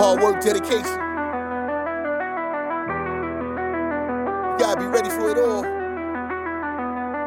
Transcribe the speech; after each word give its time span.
Hard 0.00 0.22
work, 0.22 0.40
dedication. 0.42 0.98
You 4.46 4.58
gotta 4.58 4.80
be 4.80 4.86
ready 4.86 5.10
for 5.10 5.28
it 5.28 5.36
all. 5.36 5.62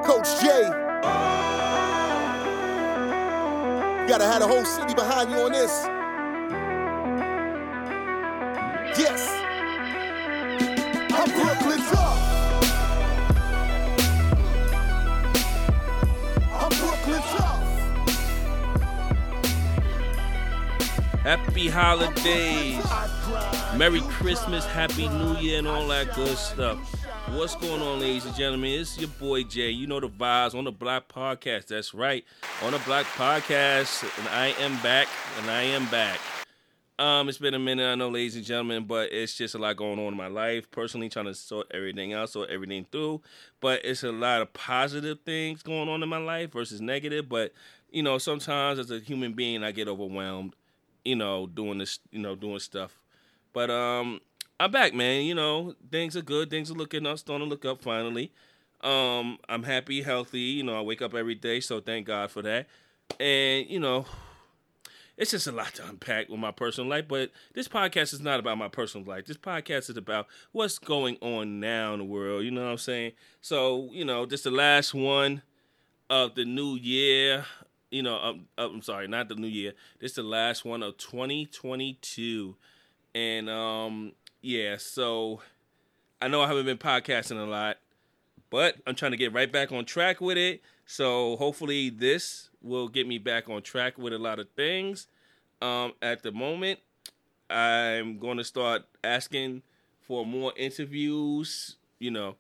Coach 0.04 0.42
J. 0.42 0.63
You 4.01 4.07
gotta 4.07 4.25
have 4.25 4.39
the 4.39 4.47
whole 4.47 4.65
city 4.65 4.96
behind 4.96 5.29
you 5.29 5.38
on 5.38 5.51
this. 5.51 5.86
Yes. 8.98 9.43
Happy 21.24 21.70
holidays. 21.70 22.84
Merry 23.77 24.02
Christmas, 24.02 24.66
Happy 24.66 25.08
New 25.08 25.38
Year, 25.38 25.59
and 25.59 25.70
all 25.70 25.88
that 25.88 26.14
good 26.16 26.38
stuff. 26.38 26.77
What's 27.30 27.55
going 27.55 27.81
on, 27.81 28.02
ladies 28.02 28.26
and 28.26 28.36
gentlemen? 28.36 28.81
It's 28.81 29.00
your 29.00 29.08
boy 29.08 29.44
Jay. 29.44 29.70
You 29.70 29.88
know 29.88 30.02
the 30.02 30.09
vibes 30.09 30.54
on 30.54 30.66
the 30.66 30.72
Block 30.73 31.08
Podcast. 31.08 31.67
That's 31.67 31.94
right, 31.94 32.26
on 32.62 32.73
the 32.73 32.80
Block 32.80 33.05
Podcast, 33.05 34.04
and 34.20 34.28
I 34.28 34.48
am 34.62 34.78
back, 34.84 35.08
and 35.40 35.50
I 35.50 35.62
am 35.62 35.88
back. 35.88 36.20
Um, 37.00 37.30
it's 37.30 37.38
been 37.38 37.53
a 37.53 37.59
minute, 37.59 37.90
I 37.90 37.95
know, 37.95 38.09
ladies 38.09 38.36
and 38.36 38.44
gentlemen, 38.44 38.84
but 38.84 39.14
it's 39.14 39.38
just 39.38 39.55
a 39.55 39.58
lot 39.58 39.78
going 39.78 40.00
on 40.00 40.08
in 40.08 40.17
my 40.17 40.28
life. 40.28 40.70
Personally, 40.72 41.08
trying 41.08 41.28
to 41.28 41.34
sort 41.34 41.67
everything 41.73 42.12
out, 42.12 42.31
sort 42.31 42.50
everything 42.50 42.86
through. 42.92 43.22
But 43.62 43.86
it's 43.86 44.03
a 44.03 44.12
lot 44.12 44.42
of 44.42 44.52
positive 44.52 45.22
things 45.22 45.64
going 45.64 45.88
on 45.88 46.03
in 46.03 46.09
my 46.09 46.17
life 46.17 46.52
versus 46.52 46.81
negative. 46.81 47.30
But 47.30 47.53
you 47.90 48.03
know, 48.03 48.17
sometimes 48.17 48.78
as 48.78 48.92
a 48.92 49.00
human 49.00 49.31
being, 49.31 49.64
I 49.64 49.72
get 49.72 49.88
overwhelmed. 49.88 50.53
You 51.03 51.16
know, 51.16 51.48
doing 51.48 51.80
this, 51.80 51.99
you 52.12 52.20
know, 52.20 52.35
doing 52.35 52.59
stuff. 52.59 52.98
But 53.53 53.70
um, 53.70 54.22
I'm 54.59 54.72
back, 54.72 54.94
man. 54.94 55.23
You 55.23 55.36
know, 55.36 55.75
things 55.91 56.16
are 56.16 56.22
good. 56.22 56.50
Things 56.50 56.72
are 56.72 56.75
looking 56.75 57.05
up, 57.05 57.19
starting 57.19 57.45
to 57.45 57.50
look 57.50 57.66
up 57.66 57.81
finally. 57.81 58.31
Um, 58.81 59.38
I'm 59.47 59.63
happy, 59.63 60.02
healthy. 60.02 60.39
You 60.39 60.63
know, 60.63 60.78
I 60.78 60.81
wake 60.81 61.02
up 61.02 61.13
every 61.13 61.36
day, 61.36 61.59
so 61.59 61.80
thank 61.80 62.08
God 62.08 62.31
for 62.31 62.41
that. 62.41 62.67
And 63.19 63.69
you 63.69 63.80
know, 63.80 64.05
it's 65.17 65.31
just 65.31 65.47
a 65.47 65.52
lot 65.52 65.73
to 65.75 65.88
unpack 65.88 66.30
with 66.30 66.39
my 66.39 66.52
personal 66.52 66.89
life. 66.89 67.08
But 67.08 67.31
this 67.53 67.67
podcast 67.67 68.13
is 68.13 68.22
not 68.22 68.39
about 68.39 68.58
my 68.58 68.67
personal 68.67 69.08
life. 69.08 69.25
This 69.25 69.38
podcast 69.38 69.89
is 69.89 69.97
about 69.97 70.28
what's 70.52 70.80
going 70.80 71.17
on 71.22 71.59
now 71.59 71.94
in 71.94 72.00
the 72.00 72.06
world. 72.06 72.44
You 72.44 72.52
know 72.52 72.63
what 72.63 72.72
I'm 72.72 72.78
saying? 72.78 73.13
So 73.41 73.89
you 73.91 74.06
know, 74.06 74.25
this 74.25 74.44
the 74.44 74.52
last 74.52 74.94
one 74.94 75.41
of 76.09 76.35
the 76.35 76.45
new 76.45 76.75
year. 76.75 77.45
You 77.94 78.02
know, 78.02 78.17
um, 78.17 78.47
uh, 78.58 78.69
I'm 78.73 78.81
sorry, 78.81 79.08
not 79.08 79.30
the 79.30 79.36
new 79.36 79.45
year. 79.45 79.73
This 79.99 80.13
is 80.13 80.16
the 80.16 80.23
last 80.23 80.66
one 80.66 80.81
of 80.81 80.97
2022, 80.97 82.55
and 83.13 83.47
um, 83.47 84.13
yeah. 84.41 84.77
So 84.77 85.41
I 86.19 86.27
know 86.27 86.41
I 86.41 86.47
haven't 86.47 86.66
been 86.66 86.80
podcasting 86.80 87.39
a 87.39 87.47
lot, 87.47 87.77
but 88.50 88.77
I'm 88.88 88.95
trying 88.95 89.11
to 89.11 89.17
get 89.17 89.31
right 89.31 89.52
back 89.52 89.72
on 89.72 89.85
track 89.85 90.22
with 90.22 90.39
it. 90.39 90.63
So 90.88 91.35
hopefully 91.35 91.91
this 91.91 92.50
will 92.63 92.88
get 92.88 93.08
me 93.08 93.19
back 93.19 93.47
on 93.47 93.61
track 93.61 94.00
with 94.00 94.11
a 94.11 94.17
lot 94.17 94.39
of 94.39 94.50
things. 94.55 95.05
Um, 95.61 95.94
at 96.02 96.23
the 96.23 96.31
moment, 96.31 96.80
I'm 97.47 98.17
going 98.17 98.38
to 98.38 98.44
start 98.44 98.85
asking 99.03 99.61
for 100.02 100.25
more 100.25 100.52
interviews. 100.57 101.75
You 102.00 102.09
know, 102.09 102.38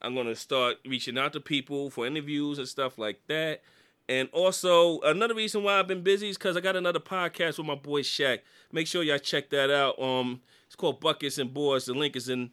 I'm 0.00 0.14
going 0.14 0.28
to 0.28 0.36
start 0.36 0.76
reaching 0.86 1.18
out 1.18 1.34
to 1.34 1.40
people 1.40 1.90
for 1.90 2.06
interviews 2.06 2.58
and 2.58 2.66
stuff 2.66 2.96
like 2.96 3.20
that. 3.26 3.60
And 4.08 4.28
also, 4.32 5.00
another 5.00 5.34
reason 5.34 5.62
why 5.62 5.78
I've 5.78 5.88
been 5.88 6.02
busy 6.02 6.28
is 6.28 6.36
because 6.36 6.56
I 6.56 6.60
got 6.60 6.76
another 6.76 7.00
podcast 7.00 7.56
with 7.56 7.66
my 7.66 7.74
boy 7.74 8.02
Shaq. 8.02 8.40
Make 8.70 8.86
sure 8.86 9.02
y'all 9.02 9.18
check 9.18 9.48
that 9.50 9.70
out. 9.70 10.00
Um, 10.00 10.42
it's 10.66 10.76
called 10.76 11.00
Buckets 11.00 11.38
and 11.38 11.52
Boards. 11.54 11.86
The 11.86 11.94
link 11.94 12.16
is 12.16 12.28
in 12.28 12.52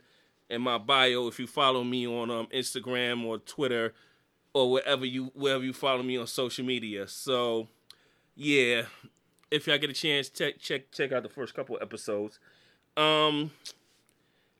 in 0.49 0.61
my 0.61 0.77
bio. 0.77 1.27
If 1.27 1.39
you 1.39 1.47
follow 1.47 1.83
me 1.83 2.07
on 2.07 2.31
um, 2.31 2.47
Instagram 2.53 3.25
or 3.25 3.37
Twitter 3.39 3.93
or 4.53 4.71
wherever 4.71 5.05
you 5.05 5.31
wherever 5.33 5.63
you 5.63 5.73
follow 5.73 6.03
me 6.03 6.17
on 6.17 6.27
social 6.27 6.65
media. 6.65 7.07
So, 7.07 7.67
yeah, 8.35 8.83
if 9.49 9.67
y'all 9.67 9.77
get 9.77 9.89
a 9.89 9.93
chance, 9.93 10.29
check 10.29 10.59
check 10.59 10.91
check 10.91 11.11
out 11.11 11.23
the 11.23 11.29
first 11.29 11.53
couple 11.53 11.77
episodes. 11.81 12.39
Um, 12.95 13.51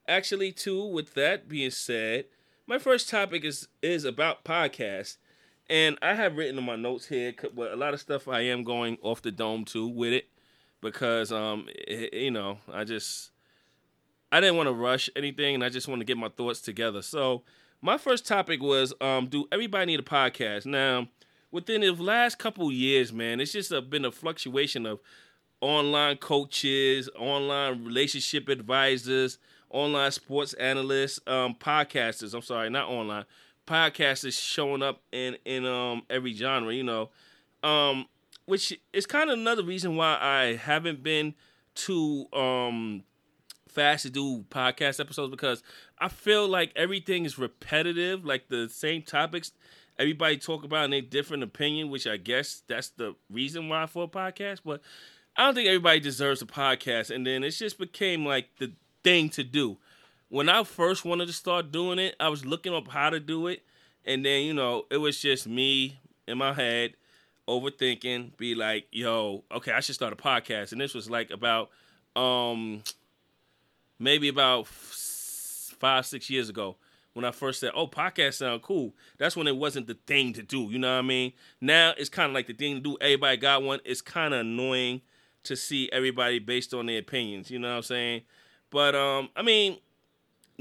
actually, 0.07 0.51
too, 0.51 0.85
with 0.85 1.13
that 1.13 1.47
being 1.47 1.71
said, 1.71 2.25
my 2.67 2.77
first 2.77 3.09
topic 3.09 3.45
is 3.45 3.67
is 3.81 4.03
about 4.05 4.43
podcasts. 4.43 5.17
And 5.71 5.97
I 6.01 6.15
have 6.15 6.35
written 6.35 6.57
in 6.57 6.65
my 6.65 6.75
notes 6.75 7.07
here, 7.07 7.33
but 7.55 7.71
a 7.71 7.77
lot 7.77 7.93
of 7.93 8.01
stuff 8.01 8.27
I 8.27 8.41
am 8.41 8.65
going 8.65 8.97
off 9.01 9.21
the 9.21 9.31
dome 9.31 9.63
too 9.63 9.87
with 9.87 10.11
it, 10.11 10.27
because 10.81 11.31
um, 11.31 11.67
it, 11.69 12.13
you 12.13 12.29
know, 12.29 12.57
I 12.69 12.83
just 12.83 13.31
I 14.33 14.41
didn't 14.41 14.57
want 14.57 14.67
to 14.67 14.73
rush 14.73 15.09
anything, 15.15 15.55
and 15.55 15.63
I 15.63 15.69
just 15.69 15.87
want 15.87 16.01
to 16.01 16.05
get 16.05 16.17
my 16.17 16.27
thoughts 16.27 16.59
together. 16.59 17.01
So 17.01 17.43
my 17.81 17.97
first 17.97 18.27
topic 18.27 18.61
was, 18.61 18.93
um, 18.99 19.27
do 19.27 19.47
everybody 19.49 19.85
need 19.85 20.01
a 20.01 20.03
podcast? 20.03 20.65
Now, 20.65 21.07
within 21.51 21.79
the 21.79 21.91
last 21.91 22.37
couple 22.37 22.69
years, 22.69 23.13
man, 23.13 23.39
it's 23.39 23.53
just 23.53 23.71
a, 23.71 23.81
been 23.81 24.03
a 24.03 24.11
fluctuation 24.11 24.85
of 24.85 24.99
online 25.61 26.17
coaches, 26.17 27.09
online 27.17 27.85
relationship 27.85 28.49
advisors, 28.49 29.37
online 29.69 30.11
sports 30.11 30.51
analysts, 30.55 31.21
um, 31.27 31.55
podcasters. 31.55 32.33
I'm 32.33 32.41
sorry, 32.41 32.69
not 32.69 32.89
online 32.89 33.23
podcasters 33.67 34.39
showing 34.39 34.81
up 34.81 35.01
in 35.11 35.38
in 35.45 35.66
um 35.66 36.03
every 36.09 36.33
genre, 36.33 36.73
you 36.73 36.83
know, 36.83 37.09
um, 37.63 38.05
which 38.45 38.77
is 38.94 39.05
kind 39.05 39.29
of 39.29 39.38
another 39.38 39.63
reason 39.63 39.95
why 39.95 40.17
I 40.19 40.55
haven't 40.55 41.03
been 41.03 41.35
too 41.75 42.27
um 42.33 43.03
fast 43.67 44.03
to 44.03 44.09
do 44.09 44.44
podcast 44.49 44.99
episodes 44.99 45.31
because 45.31 45.63
I 45.97 46.09
feel 46.09 46.47
like 46.47 46.73
everything 46.75 47.23
is 47.25 47.38
repetitive, 47.38 48.25
like 48.25 48.49
the 48.49 48.67
same 48.69 49.01
topics 49.03 49.51
everybody 50.01 50.38
talk 50.38 50.63
about 50.63 50.85
in 50.85 50.93
a 50.93 51.01
different 51.01 51.43
opinion, 51.43 51.89
which 51.89 52.07
I 52.07 52.17
guess 52.17 52.63
that's 52.67 52.89
the 52.89 53.16
reason 53.29 53.69
why 53.69 53.85
for 53.85 54.03
a 54.03 54.07
podcast. 54.07 54.61
But 54.66 54.81
I 55.38 55.45
don't 55.45 55.53
think 55.55 55.67
everybody 55.67 55.99
deserves 55.99 56.41
a 56.41 56.45
podcast, 56.45 57.13
and 57.13 57.25
then 57.25 57.43
it 57.43 57.51
just 57.51 57.78
became 57.78 58.25
like 58.25 58.49
the 58.57 58.73
thing 59.03 59.29
to 59.29 59.43
do 59.43 59.78
when 60.31 60.47
I 60.47 60.63
first 60.63 61.03
wanted 61.03 61.27
to 61.27 61.33
start 61.33 61.73
doing 61.73 61.99
it, 61.99 62.15
I 62.17 62.29
was 62.29 62.45
looking 62.45 62.73
up 62.73 62.87
how 62.87 63.09
to 63.09 63.19
do 63.19 63.47
it, 63.47 63.63
and 64.05 64.25
then 64.25 64.43
you 64.45 64.53
know 64.53 64.85
it 64.89 64.97
was 64.97 65.19
just 65.19 65.45
me 65.45 65.99
in 66.25 66.37
my 66.37 66.53
head 66.53 66.93
overthinking, 67.49 68.37
be 68.37 68.55
like, 68.55 68.87
"Yo, 68.91 69.43
okay, 69.51 69.73
I 69.73 69.81
should 69.81 69.95
start 69.95 70.13
a 70.13 70.15
podcast." 70.15 70.71
And 70.71 70.79
this 70.79 70.93
was 70.93 71.09
like 71.09 71.31
about, 71.31 71.69
um, 72.15 72.81
maybe 73.99 74.29
about 74.29 74.67
five 74.67 76.05
six 76.05 76.29
years 76.29 76.47
ago 76.47 76.77
when 77.11 77.25
I 77.25 77.31
first 77.31 77.59
said, 77.59 77.73
"Oh, 77.75 77.87
podcast 77.87 78.35
sound 78.35 78.61
cool." 78.61 78.95
That's 79.17 79.35
when 79.35 79.47
it 79.47 79.57
wasn't 79.57 79.87
the 79.87 79.97
thing 80.07 80.31
to 80.33 80.43
do. 80.43 80.61
You 80.71 80.79
know 80.79 80.93
what 80.93 80.99
I 80.99 81.07
mean? 81.07 81.33
Now 81.59 81.93
it's 81.97 82.09
kind 82.09 82.29
of 82.29 82.33
like 82.33 82.47
the 82.47 82.53
thing 82.53 82.75
to 82.75 82.79
do. 82.79 82.97
Everybody 83.01 83.35
got 83.35 83.63
one. 83.63 83.81
It's 83.83 84.01
kind 84.01 84.33
of 84.33 84.39
annoying 84.39 85.01
to 85.43 85.57
see 85.57 85.89
everybody 85.91 86.39
based 86.39 86.73
on 86.73 86.85
their 86.85 86.99
opinions. 86.99 87.51
You 87.51 87.59
know 87.59 87.71
what 87.71 87.77
I'm 87.77 87.83
saying? 87.83 88.21
But 88.69 88.95
um, 88.95 89.27
I 89.35 89.41
mean 89.41 89.77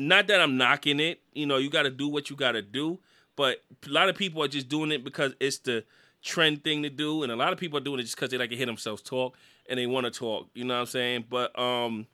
not 0.00 0.28
that 0.28 0.40
I'm 0.40 0.56
knocking 0.56 0.98
it. 0.98 1.20
You 1.34 1.46
know, 1.46 1.58
you 1.58 1.68
got 1.68 1.82
to 1.82 1.90
do 1.90 2.08
what 2.08 2.30
you 2.30 2.36
got 2.36 2.52
to 2.52 2.62
do. 2.62 2.98
But 3.36 3.62
a 3.86 3.90
lot 3.90 4.08
of 4.08 4.16
people 4.16 4.42
are 4.42 4.48
just 4.48 4.68
doing 4.68 4.90
it 4.92 5.04
because 5.04 5.34
it's 5.40 5.58
the 5.58 5.84
trend 6.22 6.64
thing 6.64 6.82
to 6.82 6.90
do, 6.90 7.22
and 7.22 7.30
a 7.30 7.36
lot 7.36 7.52
of 7.52 7.58
people 7.58 7.78
are 7.78 7.82
doing 7.82 8.00
it 8.00 8.02
just 8.02 8.16
because 8.16 8.30
they 8.30 8.38
like 8.38 8.50
to 8.50 8.56
hear 8.56 8.66
themselves 8.66 9.02
talk 9.02 9.36
and 9.68 9.78
they 9.78 9.86
want 9.86 10.04
to 10.04 10.10
talk. 10.10 10.48
You 10.54 10.64
know 10.64 10.74
what 10.74 10.80
I'm 10.80 10.86
saying? 10.86 11.24
But 11.28 11.56
um, 11.58 12.06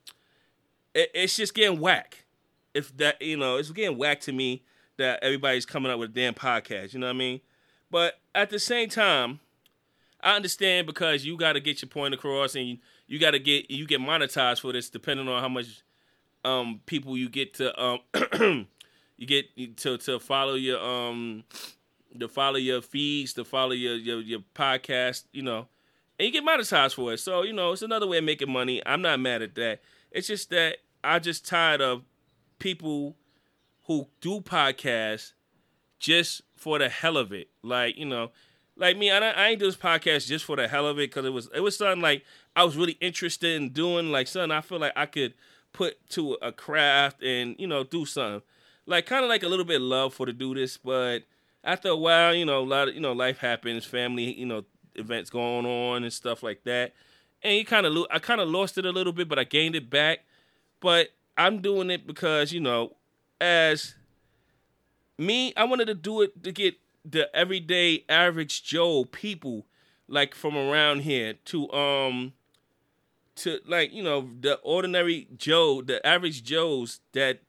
it, 0.95 1.11
it's 1.15 1.37
just 1.37 1.55
getting 1.55 1.81
whack. 1.81 2.25
If 2.75 2.97
that, 2.99 3.23
you 3.23 3.37
know, 3.37 3.57
it's 3.57 3.71
getting 3.71 3.97
whack 3.97 4.21
to 4.23 4.33
me 4.33 4.63
that 4.99 5.21
everybody's 5.23 5.65
coming 5.65 5.91
up 5.91 5.99
with 5.99 6.11
a 6.11 6.13
damn 6.13 6.35
podcast. 6.35 6.93
You 6.93 7.01
know 7.01 7.07
what 7.07 7.15
I 7.15 7.19
mean? 7.19 7.41
But 7.91 8.15
at 8.35 8.51
the 8.51 8.59
same 8.59 8.89
time, 8.89 9.41
I 10.21 10.35
understand 10.35 10.87
because 10.87 11.25
you 11.25 11.37
got 11.37 11.53
to 11.53 11.61
get 11.61 11.83
your 11.83 11.89
point 11.89 12.15
across, 12.15 12.55
and 12.57 12.69
you, 12.69 12.79
you 13.07 13.19
got 13.19 13.31
to 13.31 13.39
get 13.39 13.71
you 13.71 13.87
get 13.87 14.01
monetized 14.01 14.61
for 14.61 14.73
this, 14.73 14.91
depending 14.91 15.29
on 15.29 15.41
how 15.41 15.49
much 15.49 15.83
um 16.47 16.81
people 16.87 17.17
you 17.17 17.29
get 17.29 17.55
to 17.55 17.83
um 17.83 17.99
you 19.17 19.27
get 19.27 19.77
to 19.79 19.99
to 19.99 20.19
follow 20.19 20.55
your 20.55 20.81
um 20.81 21.45
to 22.19 22.29
follow 22.29 22.57
your 22.57 22.81
feeds, 22.81 23.33
to 23.35 23.45
follow 23.45 23.73
your 23.73 23.95
your, 23.97 24.21
your 24.21 24.41
podcast, 24.55 25.25
you 25.33 25.43
know, 25.43 25.67
and 26.19 26.27
you 26.27 26.33
get 26.33 26.45
monetized 26.45 26.95
for 26.95 27.13
it. 27.13 27.19
So 27.19 27.43
you 27.43 27.53
know, 27.53 27.73
it's 27.73 27.83
another 27.83 28.07
way 28.07 28.19
of 28.19 28.25
making 28.25 28.51
money. 28.51 28.83
I'm 28.87 29.03
not 29.03 29.21
mad 29.21 29.43
at 29.43 29.55
that. 29.57 29.81
It's 30.11 30.27
just 30.29 30.51
that 30.51 30.79
I 31.03 31.19
just 31.19 31.47
tired 31.47 31.81
of 31.81 32.03
people 32.59 33.17
who 33.85 34.07
do 34.21 34.41
podcasts 34.41 35.33
just 35.99 36.43
for 36.57 36.79
the 36.79 36.89
hell 36.89 37.17
of 37.17 37.33
it. 37.33 37.49
Like 37.63 37.97
you 37.97 38.07
know, 38.07 38.31
like 38.77 38.97
me, 38.97 39.11
I, 39.11 39.19
I 39.19 39.49
ain't 39.49 39.61
do 39.61 39.67
this 39.67 39.77
podcast 39.77 40.27
just 40.27 40.45
for 40.45 40.57
the 40.57 40.69
hell 40.69 40.87
of 40.87 40.99
it 40.99 41.11
because 41.11 41.25
it 41.25 41.33
was 41.33 41.49
it 41.55 41.61
was 41.61 41.77
something 41.77 42.01
like 42.03 42.25
I 42.55 42.65
was 42.65 42.77
really 42.77 42.97
interested 43.01 43.61
in 43.61 43.71
doing. 43.71 44.11
Like 44.11 44.29
something 44.29 44.51
I 44.53 44.61
feel 44.61 44.79
like 44.79 44.93
I 44.97 45.07
could 45.07 45.35
put 45.77 46.09
to 46.09 46.33
a 46.43 46.51
craft 46.53 47.23
and 47.23 47.55
you 47.59 47.67
know 47.67 47.85
do 47.85 48.05
something 48.05 48.43
like 48.87 49.07
kind 49.07 49.25
of 49.25 49.29
like 49.29 49.43
a 49.43 49.49
little 49.49 49.65
bit 49.65 49.77
of 49.77 49.83
love 49.83 50.15
for 50.15 50.27
to 50.27 50.33
do 50.33 50.55
this 50.55 50.77
but 50.77 51.21
after 51.63 51.89
a 51.89 51.97
while 51.97 52.35
you 52.35 52.45
know 52.45 52.61
a 52.61 52.65
lot 52.65 52.89
of 52.89 52.95
you 52.95 53.01
know 53.01 53.13
life 53.13 53.39
happens 53.39 53.85
family 53.85 54.33
you 54.39 54.47
know 54.47 54.65
events 54.95 55.29
going 55.31 55.67
on 55.67 56.03
and 56.03 56.13
stuff 56.13 56.43
like 56.43 56.65
that 56.65 56.93
and 57.43 57.55
you 57.57 57.65
kind 57.65 57.87
of 57.87 57.93
lo- 57.93 58.07
I 58.11 58.19
kind 58.19 58.41
of 58.41 58.49
lost 58.49 58.79
it 58.79 58.85
a 58.85 58.91
little 58.91 59.13
bit, 59.13 59.29
but 59.29 59.39
I 59.39 59.45
gained 59.45 59.77
it 59.77 59.91
back. 59.91 60.21
But 60.81 61.11
I'm 61.37 61.61
doing 61.61 61.91
it 61.91 62.07
because 62.07 62.53
you 62.53 62.61
know, 62.61 62.97
as 63.41 63.95
me, 65.19 65.53
I 65.57 65.65
wanted 65.65 65.87
to 65.87 65.95
do 65.95 66.23
it 66.23 66.43
to 66.43 66.53
get 66.53 66.77
the 67.05 67.35
everyday 67.35 68.05
average 68.09 68.65
Joe 68.65 69.05
people 69.05 69.67
like 70.09 70.35
from 70.35 70.57
around 70.57 71.01
here 71.01 71.35
to 71.47 71.71
um 71.73 72.33
to 73.37 73.61
like 73.67 73.93
you 73.93 74.03
know 74.03 74.29
the 74.41 74.55
ordinary 74.57 75.29
Joe, 75.37 75.83
the 75.83 76.05
average 76.07 76.43
Joes 76.43 77.01
that 77.13 77.41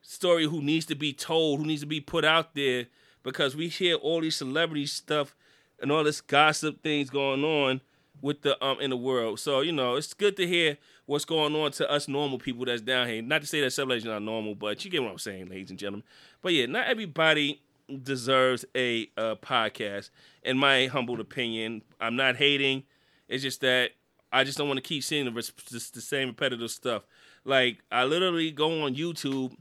story 0.00 0.46
who 0.46 0.62
needs 0.62 0.86
to 0.86 0.94
be 0.94 1.12
told, 1.12 1.60
who 1.60 1.66
needs 1.66 1.82
to 1.82 1.86
be 1.86 2.00
put 2.00 2.24
out 2.24 2.54
there 2.54 2.86
because 3.22 3.54
we 3.54 3.68
hear 3.68 3.96
all 3.96 4.20
these 4.20 4.36
celebrity 4.36 4.86
stuff 4.86 5.36
and 5.80 5.92
all 5.92 6.04
this 6.04 6.20
gossip 6.20 6.82
things 6.82 7.10
going 7.10 7.44
on 7.44 7.80
with 8.20 8.42
the 8.42 8.62
um 8.64 8.80
in 8.80 8.90
the 8.90 8.96
world. 8.96 9.40
So 9.40 9.60
you 9.60 9.72
know 9.72 9.96
it's 9.96 10.14
good 10.14 10.36
to 10.36 10.46
hear 10.46 10.78
what's 11.06 11.24
going 11.24 11.54
on 11.54 11.72
to 11.72 11.90
us 11.90 12.08
normal 12.08 12.38
people 12.38 12.64
that's 12.64 12.82
down 12.82 13.08
here. 13.08 13.22
Not 13.22 13.42
to 13.42 13.46
say 13.46 13.60
that 13.60 13.72
celebrities 13.72 14.06
are 14.06 14.10
not 14.10 14.22
normal, 14.22 14.54
but 14.54 14.84
you 14.84 14.90
get 14.90 15.02
what 15.02 15.12
I'm 15.12 15.18
saying, 15.18 15.48
ladies 15.48 15.70
and 15.70 15.78
gentlemen. 15.78 16.04
But 16.40 16.54
yeah, 16.54 16.66
not 16.66 16.86
everybody 16.86 17.60
deserves 18.02 18.64
a 18.76 19.10
uh, 19.16 19.34
podcast. 19.36 20.10
In 20.42 20.56
my 20.56 20.86
humble 20.86 21.20
opinion, 21.20 21.82
I'm 22.00 22.16
not 22.16 22.36
hating. 22.36 22.84
It's 23.28 23.42
just 23.42 23.60
that 23.62 23.90
I 24.32 24.44
just 24.44 24.56
don't 24.58 24.68
want 24.68 24.78
to 24.78 24.82
keep 24.82 25.04
seeing 25.04 25.26
the, 25.26 25.52
the 25.70 26.00
same 26.00 26.28
repetitive 26.28 26.70
stuff. 26.70 27.02
Like 27.44 27.78
I 27.90 28.04
literally 28.04 28.50
go 28.50 28.82
on 28.82 28.94
YouTube 28.94 29.56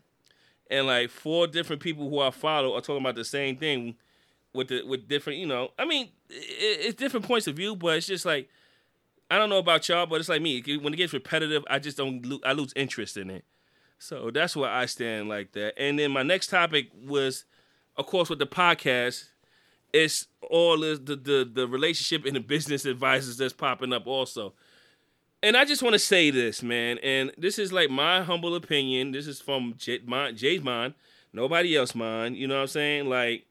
and 0.70 0.88
like 0.88 1.10
four 1.10 1.48
different 1.48 1.82
people 1.82 2.10
who 2.10 2.20
I 2.20 2.32
follow 2.32 2.76
are 2.76 2.82
talking 2.82 3.02
about 3.02 3.16
the 3.16 3.26
same 3.26 3.58
thing 3.58 3.96
with 4.54 4.70
the 4.70 4.84
with 4.84 5.08
different, 5.08 5.40
you 5.40 5.46
know. 5.46 5.72
I 5.78 5.86
mean, 5.86 6.10
it, 6.30 6.86
it's 6.86 6.96
different 6.96 7.26
points 7.26 7.48
of 7.48 7.56
view, 7.56 7.76
but 7.76 7.98
it's 7.98 8.08
just 8.08 8.26
like 8.26 8.50
I 9.30 9.38
don't 9.38 9.50
know 9.50 9.60
about 9.60 9.88
y'all, 9.88 10.06
but 10.06 10.20
it's 10.20 10.30
like 10.30 10.42
me. 10.42 10.62
When 10.82 10.94
it 10.94 10.98
gets 10.98 11.14
repetitive, 11.14 11.64
I 11.70 11.80
just 11.80 11.98
don't. 11.98 12.42
I 12.46 12.54
lose 12.54 12.74
interest 12.76 13.18
in 13.18 13.30
it. 13.30 13.46
So 13.98 14.32
that's 14.32 14.56
where 14.56 14.70
I 14.70 14.88
stand 14.88 15.30
like 15.30 15.52
that. 15.54 15.80
And 15.80 16.00
then 16.00 16.12
my 16.12 16.24
next 16.24 16.48
topic 16.48 16.88
was, 17.06 17.46
of 17.98 18.08
course, 18.08 18.30
with 18.30 18.40
the 18.40 18.48
podcast, 18.48 19.30
it's 19.94 20.28
all 20.50 20.80
the 20.80 20.96
the 20.98 21.50
the 21.52 21.68
relationship 21.68 22.26
and 22.26 22.36
the 22.36 22.42
business 22.42 22.86
advisors 22.86 23.38
that's 23.38 23.54
popping 23.54 23.94
up 23.94 24.08
also. 24.08 24.54
And 25.44 25.58
I 25.58 25.66
just 25.66 25.82
want 25.82 25.94
to 25.94 26.00
say 26.00 26.30
this, 26.30 26.62
man, 26.62 27.00
and 27.00 27.32
this 27.38 27.58
is 27.58 27.74
like 27.74 27.90
my 27.90 28.22
humble 28.22 28.54
opinion. 28.54 29.12
This 29.12 29.26
is 29.26 29.42
from 29.42 29.74
J- 29.76 30.02
my, 30.06 30.32
Jay's 30.32 30.62
mind, 30.62 30.94
nobody 31.34 31.76
else 31.76 31.96
mind. 31.96 32.38
You 32.38 32.48
know 32.48 32.56
what 32.56 32.62
I'm 32.62 32.68
saying? 32.68 33.10
Like, 33.10 33.46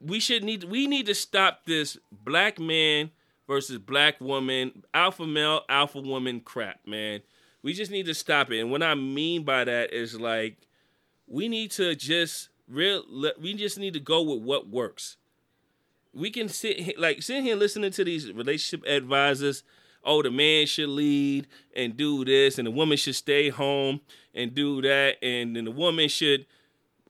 we 0.00 0.20
should 0.20 0.44
need 0.44 0.64
we 0.64 0.86
need 0.86 1.06
to 1.06 1.14
stop 1.14 1.66
this 1.66 1.98
black 2.10 2.58
man 2.58 3.10
versus 3.46 3.78
black 3.78 4.20
woman, 4.20 4.84
alpha 4.94 5.26
male, 5.26 5.62
alpha 5.68 6.00
woman 6.00 6.40
crap, 6.40 6.86
man. 6.86 7.20
We 7.62 7.72
just 7.74 7.90
need 7.90 8.06
to 8.06 8.14
stop 8.14 8.50
it. 8.50 8.60
And 8.60 8.70
what 8.70 8.82
I 8.82 8.94
mean 8.94 9.42
by 9.44 9.64
that 9.64 9.92
is 9.92 10.18
like 10.18 10.56
we 11.26 11.48
need 11.48 11.70
to 11.72 11.94
just 11.94 12.48
real 12.68 13.04
we 13.40 13.54
just 13.54 13.78
need 13.78 13.94
to 13.94 14.00
go 14.00 14.22
with 14.22 14.42
what 14.42 14.68
works. 14.68 15.16
We 16.14 16.30
can 16.30 16.48
sit 16.48 16.98
like 16.98 17.22
sitting 17.22 17.42
here 17.44 17.56
listening 17.56 17.90
to 17.92 18.04
these 18.04 18.32
relationship 18.32 18.86
advisors. 18.86 19.64
Oh, 20.04 20.22
the 20.22 20.30
man 20.30 20.66
should 20.66 20.88
lead 20.88 21.46
and 21.74 21.96
do 21.96 22.24
this, 22.24 22.58
and 22.58 22.66
the 22.66 22.70
woman 22.70 22.96
should 22.96 23.16
stay 23.16 23.48
home 23.48 24.00
and 24.34 24.54
do 24.54 24.80
that, 24.82 25.16
and 25.22 25.56
then 25.56 25.64
the 25.64 25.70
woman 25.70 26.08
should 26.08 26.46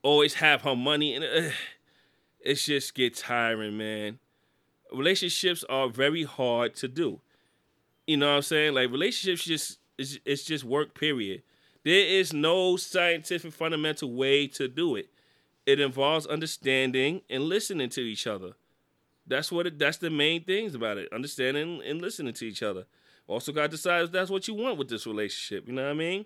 always 0.02 0.35
have 0.35 0.62
her 0.62 0.76
money. 0.76 1.14
And 1.14 1.25
uh, 1.25 1.50
it 2.40 2.55
just 2.55 2.94
get 2.94 3.17
tiring, 3.17 3.76
man. 3.76 4.19
Relationships 4.93 5.64
are 5.69 5.88
very 5.88 6.25
hard 6.25 6.75
to 6.76 6.88
do. 6.88 7.20
You 8.06 8.17
know 8.17 8.31
what 8.31 8.37
I'm 8.37 8.43
saying? 8.43 8.75
Like 8.75 8.90
relationships 8.90 9.44
just 9.44 9.79
it's, 9.99 10.19
it's 10.25 10.44
just 10.44 10.64
work. 10.64 10.94
Period. 10.94 11.43
There 11.85 12.06
is 12.06 12.32
no 12.32 12.76
scientific 12.76 13.52
fundamental 13.52 14.12
way 14.12 14.46
to 14.49 14.69
do 14.69 14.96
it. 14.96 15.11
It 15.67 15.81
involves 15.81 16.26
understanding 16.26 17.23
and 17.29 17.44
listening 17.44 17.90
to 17.90 18.00
each 18.00 18.26
other. 18.26 18.52
That's 19.28 19.52
what 19.52 19.66
it, 19.66 19.78
that's 19.78 19.98
the 19.98 20.10
main 20.10 20.42
things 20.44 20.75
about 20.75 20.98
it. 20.98 21.12
Understanding 21.12 21.82
and 21.84 22.00
listening 22.00 22.32
to 22.34 22.46
each 22.46 22.62
other. 22.62 22.86
Also 23.26 23.52
got 23.52 23.62
to 23.62 23.69
decide 23.69 24.04
if 24.04 24.12
that's 24.12 24.30
what 24.30 24.48
you 24.48 24.54
want 24.54 24.78
with 24.78 24.88
this 24.88 25.06
relationship. 25.06 25.69
You 25.69 25.75
know 25.75 25.84
what 25.84 25.90
I 25.90 25.94
mean? 25.94 26.25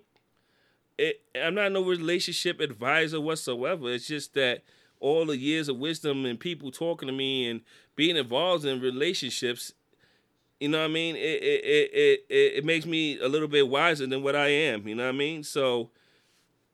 It, 0.97 1.21
I'm 1.35 1.55
not 1.55 1.71
no 1.71 1.83
relationship 1.83 2.61
advisor 2.61 3.19
whatsoever. 3.19 3.91
It's 3.91 4.07
just 4.07 4.33
that 4.35 4.63
all 4.99 5.25
the 5.25 5.37
years 5.37 5.67
of 5.67 5.77
wisdom 5.77 6.25
and 6.25 6.39
people 6.39 6.71
talking 6.71 7.07
to 7.07 7.13
me 7.13 7.49
and 7.49 7.61
being 7.95 8.15
involved 8.15 8.63
in 8.63 8.79
relationships, 8.79 9.73
you 10.61 10.69
know 10.69 10.79
what 10.79 10.85
I 10.85 10.93
mean? 10.93 11.17
It 11.17 11.43
it 11.43 11.91
it 11.93 12.25
it, 12.29 12.53
it 12.57 12.65
makes 12.65 12.85
me 12.85 13.19
a 13.19 13.27
little 13.27 13.49
bit 13.49 13.67
wiser 13.67 14.07
than 14.07 14.23
what 14.23 14.35
I 14.35 14.47
am. 14.47 14.87
You 14.87 14.95
know 14.95 15.03
what 15.03 15.15
I 15.15 15.17
mean? 15.17 15.43
So 15.43 15.89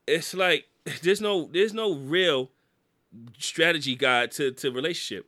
it's 0.05 0.35
like 0.35 0.65
there's 1.01 1.21
no 1.21 1.49
there's 1.51 1.73
no 1.73 1.95
real 1.95 2.51
strategy 3.39 3.95
guide 3.95 4.29
to 4.33 4.51
to 4.51 4.71
relationship. 4.71 5.27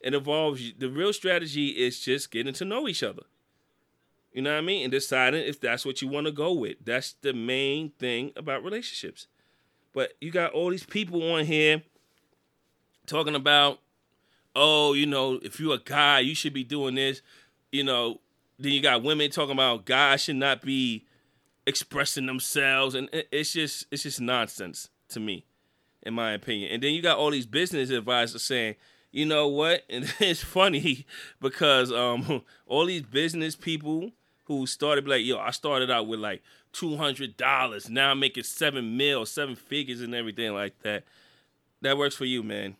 It 0.00 0.14
involves 0.14 0.72
the 0.78 0.88
real 0.88 1.12
strategy 1.12 1.68
is 1.68 2.00
just 2.00 2.30
getting 2.30 2.54
to 2.54 2.64
know 2.64 2.88
each 2.88 3.02
other. 3.02 3.22
You 4.32 4.42
know 4.42 4.52
what 4.52 4.58
I 4.58 4.62
mean? 4.62 4.84
And 4.84 4.92
deciding 4.92 5.44
if 5.46 5.60
that's 5.60 5.86
what 5.86 6.02
you 6.02 6.08
want 6.08 6.26
to 6.26 6.32
go 6.32 6.52
with. 6.52 6.76
That's 6.84 7.14
the 7.22 7.32
main 7.32 7.90
thing 7.98 8.32
about 8.36 8.62
relationships. 8.62 9.28
But 9.94 10.12
you 10.20 10.30
got 10.30 10.52
all 10.52 10.68
these 10.68 10.84
people 10.84 11.32
on 11.32 11.46
here 11.46 11.82
talking 13.06 13.34
about, 13.34 13.78
oh, 14.54 14.92
you 14.92 15.06
know, 15.06 15.40
if 15.42 15.58
you're 15.58 15.76
a 15.76 15.78
guy, 15.78 16.20
you 16.20 16.34
should 16.34 16.52
be 16.52 16.64
doing 16.64 16.96
this. 16.96 17.22
You 17.72 17.84
know, 17.84 18.20
then 18.58 18.72
you 18.72 18.82
got 18.82 19.02
women 19.02 19.30
talking 19.30 19.54
about 19.54 19.86
guys 19.86 20.22
should 20.22 20.36
not 20.36 20.60
be 20.60 21.06
expressing 21.66 22.26
themselves, 22.26 22.94
and 22.94 23.08
it's 23.12 23.52
just 23.52 23.86
it's 23.90 24.04
just 24.04 24.20
nonsense 24.20 24.88
to 25.08 25.20
me, 25.20 25.46
in 26.02 26.14
my 26.14 26.32
opinion. 26.32 26.72
And 26.72 26.82
then 26.82 26.92
you 26.94 27.02
got 27.02 27.18
all 27.18 27.30
these 27.30 27.46
business 27.46 27.90
advisors 27.90 28.42
saying, 28.42 28.76
you 29.16 29.24
know 29.24 29.48
what? 29.48 29.82
And 29.90 30.12
it's 30.20 30.42
funny 30.42 31.06
because 31.40 31.90
um 31.90 32.42
all 32.66 32.84
these 32.86 33.02
business 33.02 33.56
people 33.56 34.12
who 34.44 34.66
started 34.66 35.08
like, 35.08 35.24
yo, 35.24 35.38
I 35.38 35.50
started 35.50 35.90
out 35.90 36.06
with 36.06 36.20
like 36.20 36.42
two 36.72 36.96
hundred 36.96 37.36
dollars. 37.36 37.88
Now 37.88 38.10
I'm 38.10 38.20
making 38.20 38.44
seven 38.44 38.96
mil, 38.96 39.24
seven 39.24 39.56
figures, 39.56 40.02
and 40.02 40.14
everything 40.14 40.52
like 40.52 40.78
that. 40.82 41.04
That 41.80 41.96
works 41.96 42.14
for 42.14 42.26
you, 42.26 42.42
man. 42.42 42.76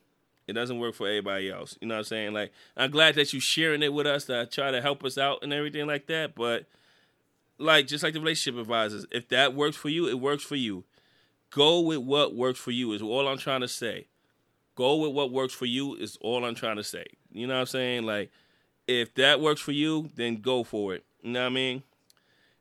It 0.46 0.52
doesn't 0.52 0.78
work 0.78 0.94
for 0.94 1.08
everybody 1.08 1.50
else. 1.50 1.76
You 1.80 1.88
know 1.88 1.94
what 1.94 2.00
I'm 2.00 2.04
saying? 2.04 2.32
Like, 2.34 2.52
I'm 2.76 2.90
glad 2.90 3.16
that 3.16 3.32
you 3.32 3.40
sharing 3.40 3.82
it 3.82 3.92
with 3.92 4.06
us 4.06 4.26
to 4.26 4.46
try 4.46 4.70
to 4.70 4.80
help 4.80 5.04
us 5.04 5.18
out 5.18 5.40
and 5.42 5.52
everything 5.52 5.86
like 5.86 6.06
that. 6.06 6.34
But 6.34 6.66
like, 7.58 7.86
just 7.88 8.04
like 8.04 8.12
the 8.12 8.20
relationship 8.20 8.60
advisors, 8.60 9.06
if 9.10 9.28
that 9.30 9.54
works 9.54 9.76
for 9.76 9.88
you, 9.88 10.06
it 10.06 10.20
works 10.20 10.44
for 10.44 10.56
you. 10.56 10.84
Go 11.50 11.80
with 11.80 11.98
what 11.98 12.34
works 12.34 12.60
for 12.60 12.70
you 12.70 12.92
is 12.92 13.02
all 13.02 13.26
I'm 13.26 13.38
trying 13.38 13.62
to 13.62 13.68
say. 13.68 14.06
Go 14.76 14.96
with 14.96 15.12
what 15.12 15.32
works 15.32 15.54
for 15.54 15.66
you 15.66 15.96
is 15.96 16.16
all 16.20 16.44
I'm 16.44 16.54
trying 16.54 16.76
to 16.76 16.84
say. 16.84 17.06
You 17.32 17.46
know 17.46 17.54
what 17.54 17.60
I'm 17.60 17.66
saying? 17.66 18.04
Like, 18.04 18.30
if 18.86 19.14
that 19.16 19.40
works 19.40 19.60
for 19.60 19.72
you, 19.72 20.10
then 20.14 20.36
go 20.36 20.62
for 20.62 20.94
it. 20.94 21.04
You 21.22 21.32
know 21.32 21.40
what 21.40 21.46
I 21.46 21.50
mean? 21.50 21.82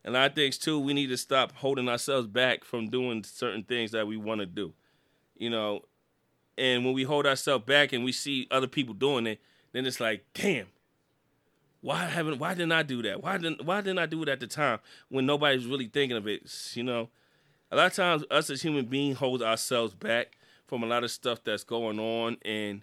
And 0.03 0.17
I 0.17 0.29
think 0.29 0.55
too, 0.55 0.79
we 0.79 0.93
need 0.93 1.07
to 1.07 1.17
stop 1.17 1.51
holding 1.51 1.89
ourselves 1.89 2.27
back 2.27 2.63
from 2.63 2.89
doing 2.89 3.23
certain 3.23 3.63
things 3.63 3.91
that 3.91 4.07
we 4.07 4.17
want 4.17 4.39
to 4.39 4.45
do. 4.45 4.73
You 5.35 5.49
know, 5.49 5.81
and 6.57 6.85
when 6.85 6.93
we 6.93 7.03
hold 7.03 7.25
ourselves 7.25 7.65
back 7.65 7.91
and 7.91 8.03
we 8.03 8.11
see 8.11 8.47
other 8.49 8.67
people 8.67 8.93
doing 8.93 9.27
it, 9.27 9.41
then 9.73 9.85
it's 9.85 9.99
like, 9.99 10.23
damn, 10.33 10.67
why 11.81 12.05
haven't 12.05 12.39
why 12.39 12.53
didn't 12.53 12.71
I 12.71 12.83
do 12.83 13.01
that? 13.03 13.21
Why 13.21 13.37
didn't 13.37 13.65
why 13.65 13.81
didn't 13.81 13.99
I 13.99 14.05
do 14.05 14.23
it 14.23 14.29
at 14.29 14.39
the 14.39 14.47
time 14.47 14.79
when 15.09 15.25
nobody's 15.25 15.65
really 15.65 15.87
thinking 15.87 16.17
of 16.17 16.27
it? 16.27 16.49
You 16.73 16.83
know, 16.83 17.09
a 17.71 17.75
lot 17.75 17.87
of 17.87 17.93
times 17.93 18.23
us 18.31 18.49
as 18.49 18.61
human 18.61 18.85
beings 18.85 19.17
hold 19.17 19.43
ourselves 19.43 19.93
back 19.93 20.37
from 20.67 20.83
a 20.83 20.85
lot 20.85 21.03
of 21.03 21.11
stuff 21.11 21.43
that's 21.43 21.63
going 21.63 21.99
on 21.99 22.37
and 22.43 22.81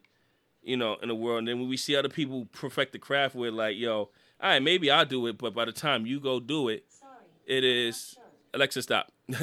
you 0.63 0.77
know 0.77 0.97
in 1.03 1.09
the 1.09 1.15
world. 1.15 1.41
And 1.41 1.49
then 1.49 1.61
when 1.61 1.69
we 1.69 1.77
see 1.77 1.97
other 1.97 2.09
people 2.09 2.47
perfect 2.53 2.93
the 2.93 2.99
craft, 2.99 3.35
we're 3.35 3.51
like, 3.51 3.77
yo, 3.77 3.95
all 3.95 4.11
right, 4.41 4.63
maybe 4.63 4.91
I'll 4.91 5.05
do 5.07 5.27
it, 5.27 5.39
but 5.39 5.55
by 5.55 5.65
the 5.65 5.73
time 5.73 6.07
you 6.07 6.21
go 6.21 6.41
do 6.41 6.69
it, 6.69 6.85
Sorry, 6.89 7.13
it 7.47 7.65
is 7.65 8.17
Alexa, 8.55 8.83
stop. 8.83 9.11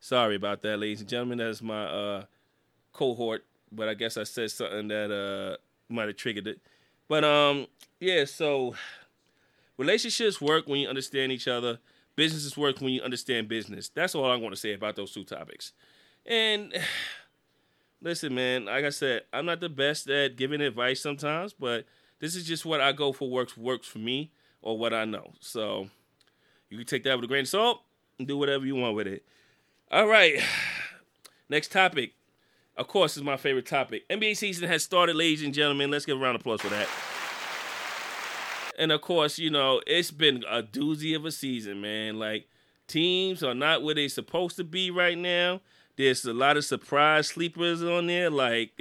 Sorry 0.00 0.36
about 0.36 0.62
that, 0.62 0.78
ladies 0.78 1.00
and 1.00 1.08
gentlemen. 1.08 1.38
That's 1.38 1.62
my 1.62 1.84
uh, 1.84 2.24
cohort, 2.92 3.44
but 3.72 3.88
I 3.88 3.94
guess 3.94 4.16
I 4.16 4.24
said 4.24 4.50
something 4.50 4.88
that 4.88 5.10
uh, 5.10 5.56
might 5.88 6.08
have 6.08 6.16
triggered 6.16 6.46
it. 6.46 6.60
But 7.08 7.24
um, 7.24 7.66
yeah. 8.00 8.24
So 8.24 8.74
relationships 9.76 10.40
work 10.40 10.66
when 10.66 10.80
you 10.80 10.88
understand 10.88 11.32
each 11.32 11.48
other. 11.48 11.78
Businesses 12.16 12.56
work 12.56 12.80
when 12.80 12.92
you 12.92 13.02
understand 13.02 13.48
business. 13.48 13.88
That's 13.88 14.14
all 14.14 14.30
I 14.30 14.36
want 14.36 14.54
to 14.54 14.60
say 14.60 14.72
about 14.72 14.94
those 14.94 15.10
two 15.10 15.24
topics. 15.24 15.72
And 16.26 16.72
listen, 18.00 18.34
man. 18.34 18.66
Like 18.66 18.84
I 18.84 18.90
said, 18.90 19.22
I'm 19.32 19.46
not 19.46 19.60
the 19.60 19.68
best 19.68 20.08
at 20.08 20.36
giving 20.36 20.60
advice 20.60 21.00
sometimes, 21.00 21.52
but 21.52 21.86
this 22.20 22.34
is 22.34 22.44
just 22.44 22.64
what 22.64 22.80
I 22.80 22.92
go 22.92 23.12
for. 23.12 23.28
Works 23.28 23.56
works 23.56 23.86
for 23.86 23.98
me, 23.98 24.30
or 24.62 24.78
what 24.78 24.94
I 24.94 25.04
know. 25.04 25.32
So 25.40 25.88
you 26.70 26.78
can 26.78 26.86
take 26.86 27.04
that 27.04 27.16
with 27.16 27.24
a 27.24 27.28
grain 27.28 27.42
of 27.42 27.48
salt 27.48 27.82
and 28.18 28.26
do 28.26 28.36
whatever 28.36 28.64
you 28.66 28.76
want 28.76 28.96
with 28.96 29.06
it. 29.06 29.24
All 29.90 30.06
right. 30.06 30.40
Next 31.48 31.70
topic. 31.70 32.14
Of 32.76 32.88
course, 32.88 33.16
is 33.16 33.22
my 33.22 33.36
favorite 33.36 33.66
topic. 33.66 34.08
NBA 34.08 34.36
season 34.36 34.68
has 34.68 34.82
started, 34.82 35.14
ladies 35.14 35.44
and 35.44 35.54
gentlemen. 35.54 35.92
Let's 35.92 36.04
give 36.04 36.16
a 36.16 36.20
round 36.20 36.34
of 36.34 36.40
applause 36.40 36.60
for 36.60 36.70
that. 36.70 36.88
And 38.76 38.90
of 38.90 39.00
course, 39.00 39.38
you 39.38 39.50
know, 39.50 39.80
it's 39.86 40.10
been 40.10 40.42
a 40.48 40.62
doozy 40.62 41.14
of 41.14 41.24
a 41.24 41.30
season, 41.30 41.80
man. 41.80 42.18
Like 42.18 42.48
teams 42.88 43.42
are 43.44 43.54
not 43.54 43.82
where 43.82 43.94
they're 43.94 44.08
supposed 44.08 44.56
to 44.56 44.64
be 44.64 44.90
right 44.90 45.16
now. 45.16 45.60
There's 45.96 46.24
a 46.24 46.32
lot 46.32 46.56
of 46.56 46.64
surprise 46.64 47.28
sleepers 47.28 47.82
on 47.82 48.06
there, 48.06 48.30
like 48.30 48.72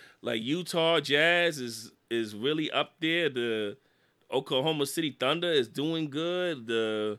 like 0.22 0.42
Utah 0.42 1.00
Jazz 1.00 1.58
is 1.58 1.92
is 2.10 2.34
really 2.34 2.70
up 2.70 2.94
there. 3.00 3.28
The 3.28 3.76
Oklahoma 4.30 4.86
City 4.86 5.16
Thunder 5.18 5.50
is 5.50 5.68
doing 5.68 6.08
good. 6.10 6.66
The 6.66 7.18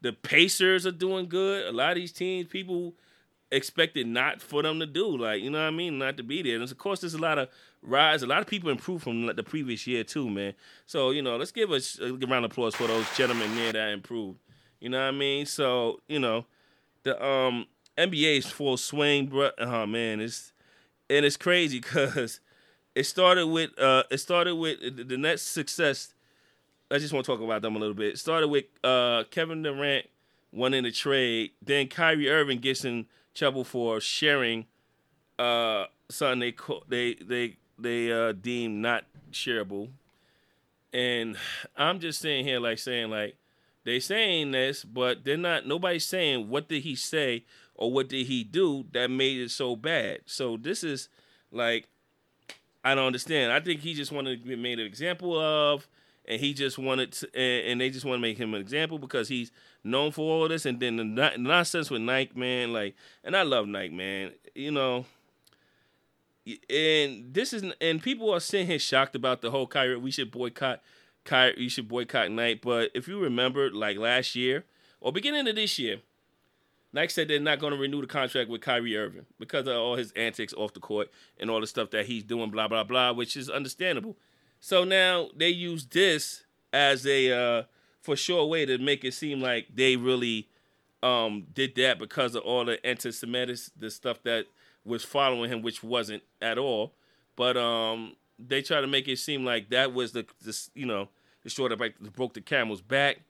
the 0.00 0.12
Pacers 0.12 0.86
are 0.86 0.92
doing 0.92 1.28
good. 1.28 1.66
A 1.66 1.72
lot 1.72 1.90
of 1.90 1.96
these 1.96 2.12
teams, 2.12 2.48
people 2.48 2.94
expected 3.52 4.06
not 4.06 4.40
for 4.40 4.62
them 4.62 4.78
to 4.80 4.86
do, 4.86 5.16
like 5.16 5.42
you 5.42 5.50
know 5.50 5.58
what 5.58 5.68
I 5.68 5.70
mean, 5.70 5.98
not 5.98 6.16
to 6.16 6.22
be 6.22 6.42
there. 6.42 6.54
And 6.54 6.64
of 6.64 6.78
course, 6.78 7.00
there's 7.00 7.14
a 7.14 7.18
lot 7.18 7.38
of 7.38 7.48
rise. 7.82 8.22
A 8.22 8.26
lot 8.26 8.40
of 8.40 8.46
people 8.46 8.70
improved 8.70 9.04
from 9.04 9.26
the 9.26 9.42
previous 9.42 9.86
year 9.86 10.04
too, 10.04 10.28
man. 10.30 10.54
So 10.86 11.10
you 11.10 11.22
know, 11.22 11.36
let's 11.36 11.52
give 11.52 11.70
a, 11.70 11.80
a 12.00 12.12
round 12.26 12.44
of 12.44 12.52
applause 12.52 12.74
for 12.74 12.86
those 12.86 13.06
gentlemen 13.16 13.54
there 13.54 13.72
that 13.72 13.90
improved. 13.90 14.38
You 14.80 14.88
know 14.88 15.00
what 15.00 15.14
I 15.14 15.16
mean? 15.16 15.46
So 15.46 16.00
you 16.08 16.18
know, 16.18 16.46
the 17.02 17.22
um 17.24 17.66
NBA 18.00 18.38
is 18.38 18.46
full 18.46 18.78
swing, 18.78 19.26
bro. 19.26 19.50
Oh 19.58 19.86
man, 19.86 20.20
it's 20.20 20.52
and 21.10 21.26
it's 21.26 21.36
crazy 21.36 21.80
because 21.80 22.40
it 22.94 23.04
started 23.04 23.46
with 23.46 23.78
uh 23.78 24.04
it 24.10 24.18
started 24.18 24.56
with 24.56 25.08
the 25.08 25.18
Nets' 25.18 25.42
success. 25.42 26.14
I 26.90 26.98
just 26.98 27.12
want 27.12 27.26
to 27.26 27.32
talk 27.32 27.42
about 27.42 27.62
them 27.62 27.76
a 27.76 27.78
little 27.78 27.94
bit. 27.94 28.14
It 28.14 28.18
started 28.18 28.48
with 28.48 28.64
uh 28.82 29.24
Kevin 29.30 29.62
Durant 29.62 30.06
winning 30.50 30.84
the 30.84 30.90
trade. 30.90 31.50
Then 31.62 31.88
Kyrie 31.88 32.30
Irving 32.30 32.58
gets 32.58 32.84
in 32.84 33.06
trouble 33.34 33.64
for 33.64 34.00
sharing 34.00 34.66
uh 35.38 35.84
something 36.08 36.40
they 36.40 36.54
they 36.88 37.14
they 37.22 37.56
they 37.78 38.12
uh 38.12 38.32
deem 38.32 38.80
not 38.80 39.04
shareable. 39.30 39.90
And 40.92 41.36
I'm 41.76 42.00
just 42.00 42.20
sitting 42.20 42.46
here 42.46 42.60
like 42.60 42.78
saying 42.78 43.10
like 43.10 43.36
they 43.84 44.00
saying 44.00 44.52
this, 44.52 44.84
but 44.84 45.24
they're 45.24 45.36
not 45.36 45.66
nobody's 45.66 46.06
saying 46.06 46.48
what 46.48 46.68
did 46.68 46.82
he 46.82 46.96
say 46.96 47.44
or 47.80 47.90
what 47.90 48.08
did 48.08 48.26
he 48.26 48.44
do 48.44 48.84
that 48.92 49.10
made 49.10 49.40
it 49.40 49.50
so 49.50 49.74
bad. 49.74 50.20
So 50.26 50.56
this 50.56 50.84
is 50.84 51.08
like 51.50 51.88
I 52.84 52.94
don't 52.94 53.06
understand. 53.06 53.52
I 53.52 53.60
think 53.60 53.80
he 53.80 53.94
just 53.94 54.12
wanted 54.12 54.42
to 54.42 54.48
be 54.48 54.56
made 54.56 54.78
an 54.78 54.86
example 54.86 55.38
of, 55.38 55.86
and 56.26 56.40
he 56.40 56.54
just 56.54 56.78
wanted 56.78 57.12
to, 57.12 57.26
and, 57.34 57.72
and 57.72 57.80
they 57.80 57.90
just 57.90 58.04
want 58.04 58.18
to 58.18 58.22
make 58.22 58.38
him 58.38 58.54
an 58.54 58.60
example 58.60 58.98
because 58.98 59.28
he's 59.28 59.50
known 59.84 60.12
for 60.12 60.22
all 60.22 60.48
this. 60.48 60.64
And 60.64 60.80
then 60.80 60.96
the, 60.96 61.32
nonsense 61.36 61.90
with 61.90 62.00
Nike, 62.00 62.38
man, 62.38 62.72
like, 62.72 62.94
and 63.22 63.36
I 63.36 63.42
love 63.42 63.66
Nike, 63.66 63.94
man. 63.94 64.32
You 64.54 64.70
know, 64.70 65.04
and 66.70 67.34
this 67.34 67.52
is, 67.52 67.64
and 67.80 68.02
people 68.02 68.32
are 68.32 68.40
sitting 68.40 68.66
here 68.66 68.78
shocked 68.78 69.14
about 69.14 69.42
the 69.42 69.50
whole 69.50 69.66
Kyrie. 69.66 69.98
We 69.98 70.10
should 70.10 70.30
boycott 70.30 70.80
Kyrie. 71.24 71.60
You 71.60 71.68
should 71.68 71.88
boycott 71.88 72.30
Nike. 72.30 72.60
But 72.62 72.92
if 72.94 73.08
you 73.08 73.18
remember, 73.18 73.70
like 73.70 73.98
last 73.98 74.34
year 74.34 74.64
or 75.00 75.12
beginning 75.12 75.48
of 75.48 75.56
this 75.56 75.78
year, 75.78 76.00
Nike 76.92 77.10
said 77.10 77.28
they're 77.28 77.40
not 77.40 77.60
going 77.60 77.72
to 77.72 77.78
renew 77.78 78.00
the 78.00 78.06
contract 78.06 78.50
with 78.50 78.62
Kyrie 78.62 78.96
Irving 78.96 79.26
because 79.38 79.66
of 79.66 79.76
all 79.76 79.96
his 79.96 80.12
antics 80.12 80.52
off 80.54 80.74
the 80.74 80.80
court 80.80 81.10
and 81.38 81.50
all 81.50 81.60
the 81.60 81.66
stuff 81.66 81.90
that 81.90 82.06
he's 82.06 82.24
doing, 82.24 82.50
blah 82.50 82.68
blah 82.68 82.84
blah, 82.84 83.12
which 83.12 83.36
is 83.36 83.48
understandable. 83.48 84.16
So 84.60 84.84
now 84.84 85.28
they 85.36 85.48
use 85.48 85.86
this 85.86 86.44
as 86.72 87.06
a 87.06 87.32
uh, 87.32 87.62
for 88.02 88.16
sure 88.16 88.46
way 88.46 88.66
to 88.66 88.78
make 88.78 89.04
it 89.04 89.14
seem 89.14 89.40
like 89.40 89.68
they 89.74 89.96
really 89.96 90.48
um, 91.02 91.46
did 91.52 91.74
that 91.76 91.98
because 91.98 92.34
of 92.34 92.42
all 92.42 92.64
the 92.64 92.84
anti-Semitic, 92.84 93.58
the 93.78 93.90
stuff 93.90 94.22
that 94.24 94.46
was 94.84 95.04
following 95.04 95.50
him, 95.50 95.62
which 95.62 95.82
wasn't 95.82 96.22
at 96.42 96.58
all. 96.58 96.94
But 97.36 97.56
um, 97.56 98.16
they 98.38 98.62
try 98.62 98.80
to 98.80 98.86
make 98.86 99.08
it 99.08 99.18
seem 99.18 99.44
like 99.44 99.70
that 99.70 99.94
was 99.94 100.12
the, 100.12 100.26
the 100.42 100.68
you 100.74 100.86
know 100.86 101.08
the 101.42 101.50
short 101.50 101.76
that 101.76 102.12
broke 102.12 102.34
the 102.34 102.40
camel's 102.40 102.82
back 102.82 103.20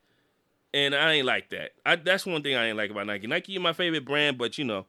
and 0.73 0.95
I 0.95 1.13
ain't 1.13 1.25
like 1.25 1.49
that. 1.49 1.71
I, 1.85 1.95
that's 1.95 2.25
one 2.25 2.43
thing 2.43 2.55
I 2.55 2.67
ain't 2.67 2.77
like 2.77 2.91
about 2.91 3.07
Nike. 3.07 3.27
Nike 3.27 3.55
is 3.55 3.61
my 3.61 3.73
favorite 3.73 4.05
brand, 4.05 4.37
but 4.37 4.57
you 4.57 4.63
know, 4.63 4.85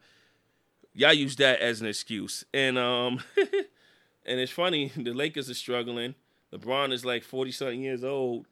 y'all 0.95 1.12
use 1.12 1.37
that 1.37 1.61
as 1.61 1.81
an 1.81 1.87
excuse. 1.87 2.45
And 2.55 2.79
um, 2.79 3.21
and 3.37 4.41
it's 4.41 4.53
funny. 4.53 4.93
The 4.97 5.12
Lakers 5.12 5.51
are 5.51 5.55
struggling. 5.55 6.15
LeBron 6.53 6.93
is 6.93 7.05
like 7.05 7.25
forty 7.25 7.51
something 7.51 7.81
years 7.81 8.05
old, 8.05 8.47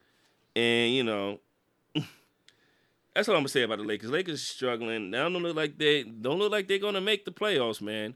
and 0.57 0.93
you 0.93 1.05
know, 1.05 1.41
that's 1.95 3.29
what 3.29 3.35
I'm 3.35 3.41
gonna 3.41 3.49
say 3.49 3.63
about 3.63 3.79
the 3.79 3.85
Lakers. 3.85 4.11
Lakers 4.11 4.43
struggling. 4.43 5.11
They 5.11 5.19
don't 5.19 5.35
look 5.35 5.57
like 5.57 5.79
they 5.79 6.03
don't 6.03 6.39
look 6.39 6.51
like 6.51 6.67
they're 6.67 6.79
gonna 6.79 7.01
make 7.01 7.25
the 7.25 7.33
playoffs, 7.33 7.81
man, 7.81 8.15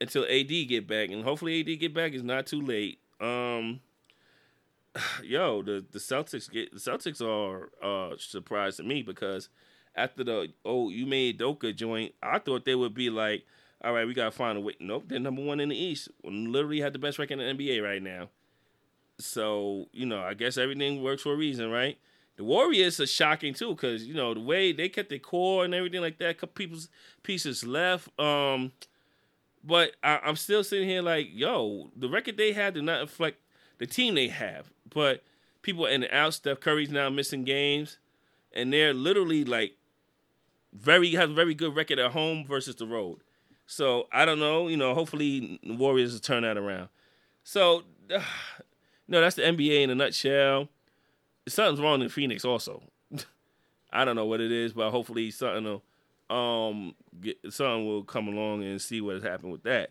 until 0.00 0.24
AD 0.24 0.48
get 0.68 0.86
back, 0.86 1.10
and 1.10 1.24
hopefully 1.24 1.60
AD 1.60 1.80
get 1.80 1.92
back 1.92 2.12
is 2.12 2.22
not 2.22 2.46
too 2.46 2.62
late. 2.62 3.00
Um 3.20 3.80
yo, 5.24 5.62
the 5.62 5.84
the 5.90 5.98
Celtics 5.98 6.50
get 6.50 6.72
the 6.72 6.78
Celtics 6.78 7.20
are 7.20 7.70
uh 7.82 8.16
surprised 8.18 8.78
to 8.78 8.82
me 8.82 9.02
because 9.02 9.48
after 9.94 10.24
the 10.24 10.52
oh 10.64 10.88
you 10.90 11.06
made 11.06 11.38
Doka 11.38 11.72
joint, 11.72 12.14
I 12.22 12.38
thought 12.38 12.64
they 12.64 12.74
would 12.74 12.94
be 12.94 13.10
like, 13.10 13.44
all 13.82 13.92
right, 13.92 14.06
we 14.06 14.14
gotta 14.14 14.30
find 14.30 14.58
a 14.58 14.60
way. 14.60 14.74
Nope, 14.80 15.04
they're 15.08 15.18
number 15.20 15.42
one 15.42 15.60
in 15.60 15.68
the 15.68 15.76
East. 15.76 16.08
Literally 16.24 16.80
had 16.80 16.92
the 16.92 16.98
best 16.98 17.18
record 17.18 17.40
in 17.40 17.56
the 17.56 17.64
NBA 17.64 17.82
right 17.82 18.02
now. 18.02 18.28
So 19.18 19.88
you 19.92 20.06
know, 20.06 20.22
I 20.22 20.34
guess 20.34 20.56
everything 20.56 21.02
works 21.02 21.22
for 21.22 21.32
a 21.32 21.36
reason, 21.36 21.70
right? 21.70 21.98
The 22.36 22.44
Warriors 22.44 22.98
are 23.00 23.06
shocking 23.06 23.52
too, 23.52 23.74
because 23.74 24.04
you 24.04 24.14
know 24.14 24.34
the 24.34 24.40
way 24.40 24.72
they 24.72 24.88
kept 24.88 25.10
their 25.10 25.18
core 25.18 25.64
and 25.64 25.74
everything 25.74 26.00
like 26.00 26.18
that. 26.18 26.30
A 26.30 26.34
couple 26.34 26.54
people's 26.54 26.88
pieces 27.22 27.66
left. 27.66 28.08
Um, 28.18 28.72
but 29.62 29.92
I, 30.02 30.20
I'm 30.24 30.36
still 30.36 30.64
sitting 30.64 30.88
here 30.88 31.02
like, 31.02 31.28
yo, 31.30 31.90
the 31.94 32.08
record 32.08 32.38
they 32.38 32.52
had 32.52 32.74
did 32.74 32.84
not 32.84 33.00
reflect 33.00 33.40
the 33.80 33.86
team 33.86 34.14
they 34.14 34.28
have. 34.28 34.70
But 34.88 35.24
people 35.62 35.86
in 35.86 36.04
and 36.04 36.12
out. 36.12 36.34
Steph 36.34 36.60
Curry's 36.60 36.90
now 36.90 37.10
missing 37.10 37.42
games, 37.42 37.98
and 38.52 38.72
they're 38.72 38.94
literally 38.94 39.44
like 39.44 39.72
very 40.72 41.10
have 41.12 41.30
a 41.30 41.34
very 41.34 41.54
good 41.54 41.74
record 41.74 41.98
at 41.98 42.12
home 42.12 42.44
versus 42.46 42.76
the 42.76 42.86
road. 42.86 43.18
So 43.66 44.06
I 44.12 44.24
don't 44.24 44.38
know. 44.38 44.68
You 44.68 44.76
know, 44.76 44.94
hopefully 44.94 45.58
the 45.64 45.74
Warriors 45.74 46.12
will 46.12 46.20
turn 46.20 46.42
that 46.42 46.56
around. 46.56 46.88
So, 47.42 47.82
no, 49.08 49.20
that's 49.20 49.36
the 49.36 49.42
NBA 49.42 49.82
in 49.82 49.90
a 49.90 49.94
nutshell. 49.94 50.68
Something's 51.48 51.80
wrong 51.80 52.02
in 52.02 52.08
Phoenix 52.08 52.44
also. 52.44 52.82
I 53.92 54.04
don't 54.04 54.16
know 54.16 54.26
what 54.26 54.40
it 54.40 54.52
is, 54.52 54.72
but 54.72 54.90
hopefully 54.90 55.30
something 55.30 55.64
will 55.64 55.82
um 56.30 56.94
get 57.20 57.38
something 57.50 57.86
will 57.88 58.04
come 58.04 58.28
along 58.28 58.62
and 58.62 58.80
see 58.80 59.00
what 59.00 59.14
has 59.14 59.22
happened 59.24 59.50
with 59.50 59.64
that. 59.64 59.90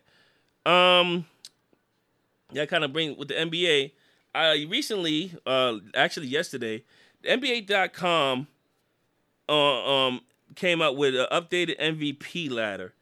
Um 0.64 1.26
yeah, 2.52 2.66
kind 2.66 2.84
of 2.84 2.92
bring 2.92 3.16
with 3.16 3.28
the 3.28 3.34
NBA. 3.34 3.92
I 4.34 4.66
recently, 4.68 5.34
uh, 5.44 5.78
actually 5.94 6.28
yesterday, 6.28 6.84
NBA.com 7.24 8.46
uh, 9.48 9.52
um, 9.52 10.20
came 10.54 10.80
out 10.80 10.96
with 10.96 11.14
an 11.16 11.26
updated 11.32 11.78
MVP 11.80 12.50
ladder, 12.50 12.94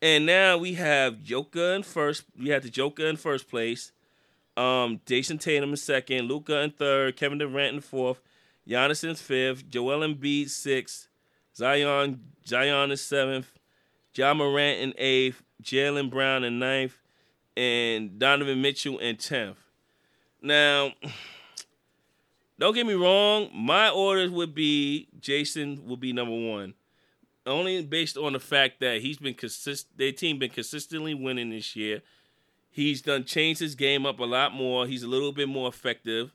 and 0.00 0.24
now 0.24 0.56
we 0.56 0.74
have 0.74 1.22
Joker 1.22 1.74
in 1.74 1.82
first. 1.82 2.24
We 2.38 2.50
have 2.50 2.62
the 2.62 2.70
Joker 2.70 3.06
in 3.06 3.16
first 3.16 3.48
place. 3.48 3.92
Um, 4.56 5.00
Jayson 5.06 5.40
Tatum 5.40 5.70
in 5.70 5.76
second, 5.76 6.28
Luka 6.28 6.60
in 6.60 6.70
third, 6.70 7.16
Kevin 7.16 7.38
Durant 7.38 7.74
in 7.74 7.80
fourth, 7.80 8.20
Giannis 8.68 9.02
in 9.08 9.14
fifth, 9.16 9.68
Joel 9.68 10.00
Embiid 10.00 10.50
sixth, 10.50 11.08
Zion 11.56 12.20
Zion 12.46 12.90
in 12.90 12.96
seventh, 12.96 13.50
Ja 14.14 14.34
Morant 14.34 14.80
in 14.80 14.94
eighth, 14.98 15.42
Jaylen 15.62 16.10
Brown 16.10 16.44
in 16.44 16.58
ninth, 16.58 16.98
and 17.56 18.18
Donovan 18.18 18.60
Mitchell 18.62 18.98
in 18.98 19.16
10th. 19.16 19.56
Now, 20.40 20.92
don't 22.58 22.74
get 22.74 22.86
me 22.86 22.94
wrong, 22.94 23.50
my 23.54 23.90
orders 23.90 24.30
would 24.30 24.54
be 24.54 25.08
Jayson 25.20 25.84
would 25.86 26.00
be 26.00 26.12
number 26.12 26.34
one. 26.34 26.74
Only 27.44 27.82
based 27.84 28.16
on 28.16 28.34
the 28.34 28.40
fact 28.40 28.80
that 28.80 29.00
he's 29.00 29.18
been 29.18 29.34
consistent 29.34 29.98
their 29.98 30.12
team 30.12 30.38
been 30.38 30.50
consistently 30.50 31.14
winning 31.14 31.50
this 31.50 31.74
year. 31.74 32.02
He's 32.70 33.02
done 33.02 33.24
changed 33.24 33.60
his 33.60 33.74
game 33.74 34.06
up 34.06 34.20
a 34.20 34.24
lot 34.24 34.54
more. 34.54 34.86
He's 34.86 35.02
a 35.02 35.08
little 35.08 35.32
bit 35.32 35.48
more 35.48 35.68
effective. 35.68 36.32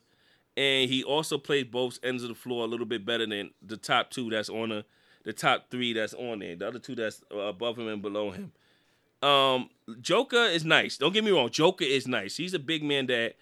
And 0.56 0.90
he 0.90 1.02
also 1.02 1.38
plays 1.38 1.64
both 1.64 1.98
ends 2.02 2.22
of 2.22 2.28
the 2.28 2.34
floor 2.34 2.64
a 2.64 2.68
little 2.68 2.84
bit 2.86 3.06
better 3.06 3.26
than 3.26 3.50
the 3.62 3.76
top 3.76 4.10
two 4.10 4.28
that's 4.28 4.48
on 4.48 4.68
the 4.68 4.84
the 5.24 5.32
top 5.32 5.70
three 5.70 5.92
that's 5.92 6.14
on 6.14 6.38
there. 6.38 6.56
The 6.56 6.68
other 6.68 6.78
two 6.78 6.94
that's 6.94 7.22
above 7.30 7.78
him 7.78 7.88
and 7.88 8.00
below 8.00 8.30
him. 8.30 8.52
Um, 9.22 9.70
Joker 10.00 10.44
is 10.44 10.64
nice. 10.64 10.96
Don't 10.96 11.12
get 11.12 11.24
me 11.24 11.30
wrong. 11.30 11.50
Joker 11.50 11.84
is 11.84 12.06
nice. 12.06 12.36
He's 12.36 12.54
a 12.54 12.58
big 12.58 12.82
man 12.82 13.06
that 13.06 13.34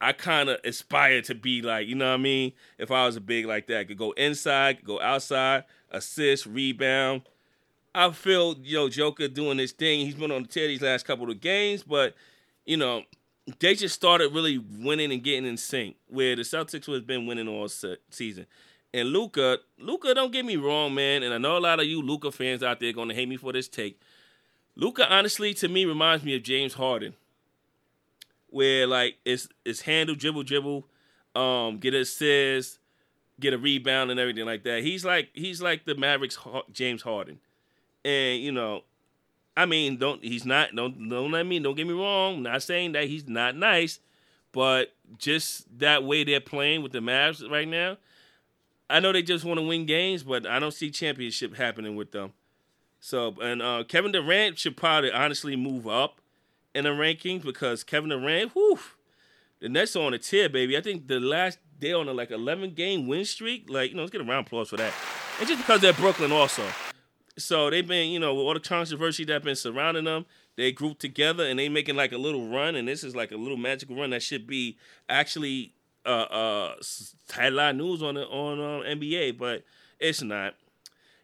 I 0.00 0.12
kind 0.12 0.48
of 0.48 0.58
aspire 0.64 1.22
to 1.22 1.34
be 1.34 1.62
like. 1.62 1.86
You 1.86 1.94
know 1.94 2.08
what 2.08 2.14
I 2.14 2.18
mean? 2.18 2.52
If 2.78 2.90
I 2.90 3.06
was 3.06 3.16
a 3.16 3.20
big 3.20 3.46
like 3.46 3.66
that, 3.68 3.78
I 3.78 3.84
could 3.84 3.98
go 3.98 4.12
inside, 4.12 4.78
could 4.78 4.86
go 4.86 5.00
outside, 5.00 5.64
assist, 5.90 6.46
rebound. 6.46 7.22
I 7.94 8.10
feel 8.10 8.56
yo 8.62 8.88
Joker 8.88 9.28
doing 9.28 9.58
this 9.58 9.72
thing. 9.72 10.04
He's 10.04 10.14
been 10.14 10.32
on 10.32 10.42
the 10.42 10.48
tear 10.48 10.66
these 10.66 10.82
last 10.82 11.04
couple 11.06 11.30
of 11.30 11.40
games, 11.40 11.82
but 11.82 12.14
you 12.64 12.76
know 12.76 13.02
they 13.58 13.74
just 13.74 13.94
started 13.94 14.32
really 14.32 14.58
winning 14.58 15.12
and 15.12 15.22
getting 15.22 15.46
in 15.46 15.56
sync. 15.56 15.96
Where 16.08 16.34
the 16.34 16.42
Celtics 16.42 16.86
has 16.86 17.02
been 17.02 17.26
winning 17.26 17.48
all 17.48 17.68
season. 17.68 18.46
And 18.94 19.08
Luka, 19.08 19.58
Luka, 19.78 20.14
don't 20.14 20.32
get 20.32 20.44
me 20.44 20.56
wrong, 20.56 20.94
man. 20.94 21.22
And 21.22 21.32
I 21.32 21.38
know 21.38 21.56
a 21.56 21.60
lot 21.60 21.80
of 21.80 21.86
you 21.86 22.02
Luka 22.02 22.30
fans 22.30 22.62
out 22.62 22.80
there 22.80 22.92
gonna 22.92 23.14
hate 23.14 23.28
me 23.28 23.36
for 23.36 23.52
this 23.52 23.68
take. 23.68 24.00
Luka, 24.76 25.10
honestly, 25.12 25.54
to 25.54 25.68
me, 25.68 25.84
reminds 25.84 26.24
me 26.24 26.34
of 26.36 26.42
James 26.42 26.74
Harden, 26.74 27.14
where 28.48 28.86
like 28.86 29.16
it's 29.24 29.48
it's 29.64 29.82
handle, 29.82 30.14
dribble, 30.14 30.44
dribble. 30.44 30.86
um, 31.34 31.78
get 31.78 31.94
assist, 31.94 32.78
get 33.40 33.54
a 33.54 33.58
rebound, 33.58 34.10
and 34.10 34.20
everything 34.20 34.46
like 34.46 34.64
that. 34.64 34.82
He's 34.82 35.04
like 35.04 35.30
he's 35.34 35.62
like 35.62 35.84
the 35.84 35.94
Mavericks 35.94 36.38
James 36.72 37.02
Harden, 37.02 37.40
and 38.04 38.40
you 38.42 38.52
know, 38.52 38.82
I 39.56 39.66
mean, 39.66 39.96
don't 39.98 40.22
he's 40.22 40.44
not 40.44 40.74
don't 40.74 41.08
don't 41.08 41.30
let 41.32 41.46
me 41.46 41.58
don't 41.58 41.74
get 41.76 41.86
me 41.86 41.94
wrong. 41.94 42.36
I'm 42.36 42.42
not 42.42 42.62
saying 42.62 42.92
that 42.92 43.04
he's 43.04 43.28
not 43.28 43.56
nice, 43.56 44.00
but 44.52 44.92
just 45.18 45.66
that 45.78 46.04
way 46.04 46.24
they're 46.24 46.40
playing 46.40 46.82
with 46.82 46.92
the 46.92 47.00
Mavs 47.00 47.48
right 47.50 47.68
now. 47.68 47.96
I 48.90 49.00
know 49.00 49.12
they 49.12 49.22
just 49.22 49.44
want 49.44 49.58
to 49.58 49.66
win 49.66 49.86
games, 49.86 50.22
but 50.22 50.46
I 50.46 50.58
don't 50.58 50.72
see 50.72 50.90
championship 50.90 51.56
happening 51.56 51.96
with 51.96 52.12
them. 52.12 52.32
So 53.04 53.34
and 53.42 53.60
uh, 53.60 53.82
Kevin 53.82 54.12
Durant 54.12 54.60
should 54.60 54.76
probably 54.76 55.10
honestly 55.10 55.56
move 55.56 55.88
up 55.88 56.20
in 56.72 56.84
the 56.84 56.90
rankings 56.90 57.42
because 57.42 57.82
Kevin 57.82 58.10
Durant, 58.10 58.52
whew, 58.52 58.78
the 59.58 59.68
Nets 59.68 59.96
are 59.96 60.04
on 60.04 60.14
a 60.14 60.18
tear, 60.18 60.48
baby. 60.48 60.76
I 60.76 60.80
think 60.80 61.08
the 61.08 61.18
last 61.18 61.58
day 61.80 61.92
on 61.92 62.08
a 62.08 62.12
like 62.12 62.30
11 62.30 62.74
game 62.74 63.08
win 63.08 63.24
streak, 63.24 63.68
like 63.68 63.90
you 63.90 63.96
know, 63.96 64.02
let's 64.02 64.12
get 64.12 64.20
a 64.20 64.24
round 64.24 64.38
of 64.38 64.46
applause 64.46 64.68
for 64.68 64.76
that. 64.76 64.94
And 65.40 65.48
just 65.48 65.60
because 65.60 65.80
they're 65.80 65.92
Brooklyn 65.92 66.30
also, 66.30 66.62
so 67.36 67.70
they've 67.70 67.86
been 67.86 68.10
you 68.10 68.20
know 68.20 68.34
with 68.34 68.46
all 68.46 68.54
the 68.54 68.60
controversy 68.60 69.24
that's 69.24 69.44
been 69.44 69.56
surrounding 69.56 70.04
them, 70.04 70.24
they 70.54 70.70
grouped 70.70 71.00
together 71.00 71.44
and 71.44 71.58
they 71.58 71.68
making 71.68 71.96
like 71.96 72.12
a 72.12 72.18
little 72.18 72.50
run, 72.50 72.76
and 72.76 72.86
this 72.86 73.02
is 73.02 73.16
like 73.16 73.32
a 73.32 73.36
little 73.36 73.56
magical 73.56 73.96
run 73.96 74.10
that 74.10 74.22
should 74.22 74.46
be 74.46 74.78
actually 75.08 75.72
uh 76.06 76.28
uh 76.30 76.74
headline 77.32 77.78
news 77.78 78.00
on 78.00 78.14
the 78.14 78.26
on 78.28 78.60
uh, 78.60 78.88
NBA, 78.88 79.38
but 79.38 79.64
it's 79.98 80.22
not. 80.22 80.54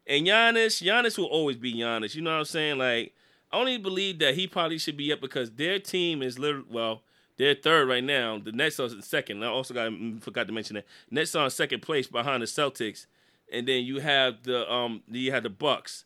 And 0.09 0.27
Giannis, 0.27 0.83
Giannis 0.83 1.19
will 1.19 1.27
always 1.27 1.57
be 1.57 1.75
Giannis. 1.75 2.15
You 2.15 2.23
know 2.23 2.33
what 2.33 2.39
I'm 2.39 2.45
saying? 2.47 2.79
Like 2.79 3.15
I 3.53 3.59
only 3.59 3.79
believe 3.79 4.19
that 4.21 4.35
he 4.35 4.47
probably 4.47 4.79
should 4.79 4.97
be 4.97 5.13
up 5.13 5.21
because 5.21 5.51
their 5.53 5.79
team 5.79 6.23
is 6.23 6.39
literally 6.39 6.67
well, 6.71 7.03
they're 7.37 7.55
third 7.55 7.89
right 7.89 8.03
now. 8.03 8.39
The 8.39 8.53
Nets 8.53 8.81
are 8.81 8.89
second. 9.03 9.45
I 9.45 9.49
also 9.49 9.75
got 9.75 9.93
forgot 10.21 10.47
to 10.47 10.53
mention 10.53 10.75
that 10.75 10.87
Nets 11.11 11.35
are 11.35 11.45
in 11.45 11.51
second 11.51 11.83
place 11.83 12.07
behind 12.07 12.43
the 12.43 12.47
Celtics, 12.47 13.07
and 13.53 13.69
then 13.69 13.85
you 13.85 14.01
have 14.01 14.43
the 14.43 14.71
um 14.71 15.03
you 15.09 15.31
have 15.33 15.45
the 15.45 15.51
Bucks, 15.51 16.05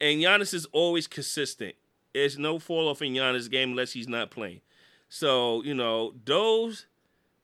and 0.00 0.20
Giannis 0.20 0.52
is 0.52 0.66
always 0.72 1.06
consistent. 1.06 1.74
There's 2.12 2.38
no 2.38 2.58
fall 2.58 2.88
off 2.88 3.02
in 3.02 3.12
Giannis' 3.12 3.50
game 3.50 3.70
unless 3.70 3.92
he's 3.92 4.08
not 4.08 4.30
playing. 4.30 4.60
So 5.08 5.62
you 5.62 5.74
know 5.74 6.14
those 6.24 6.86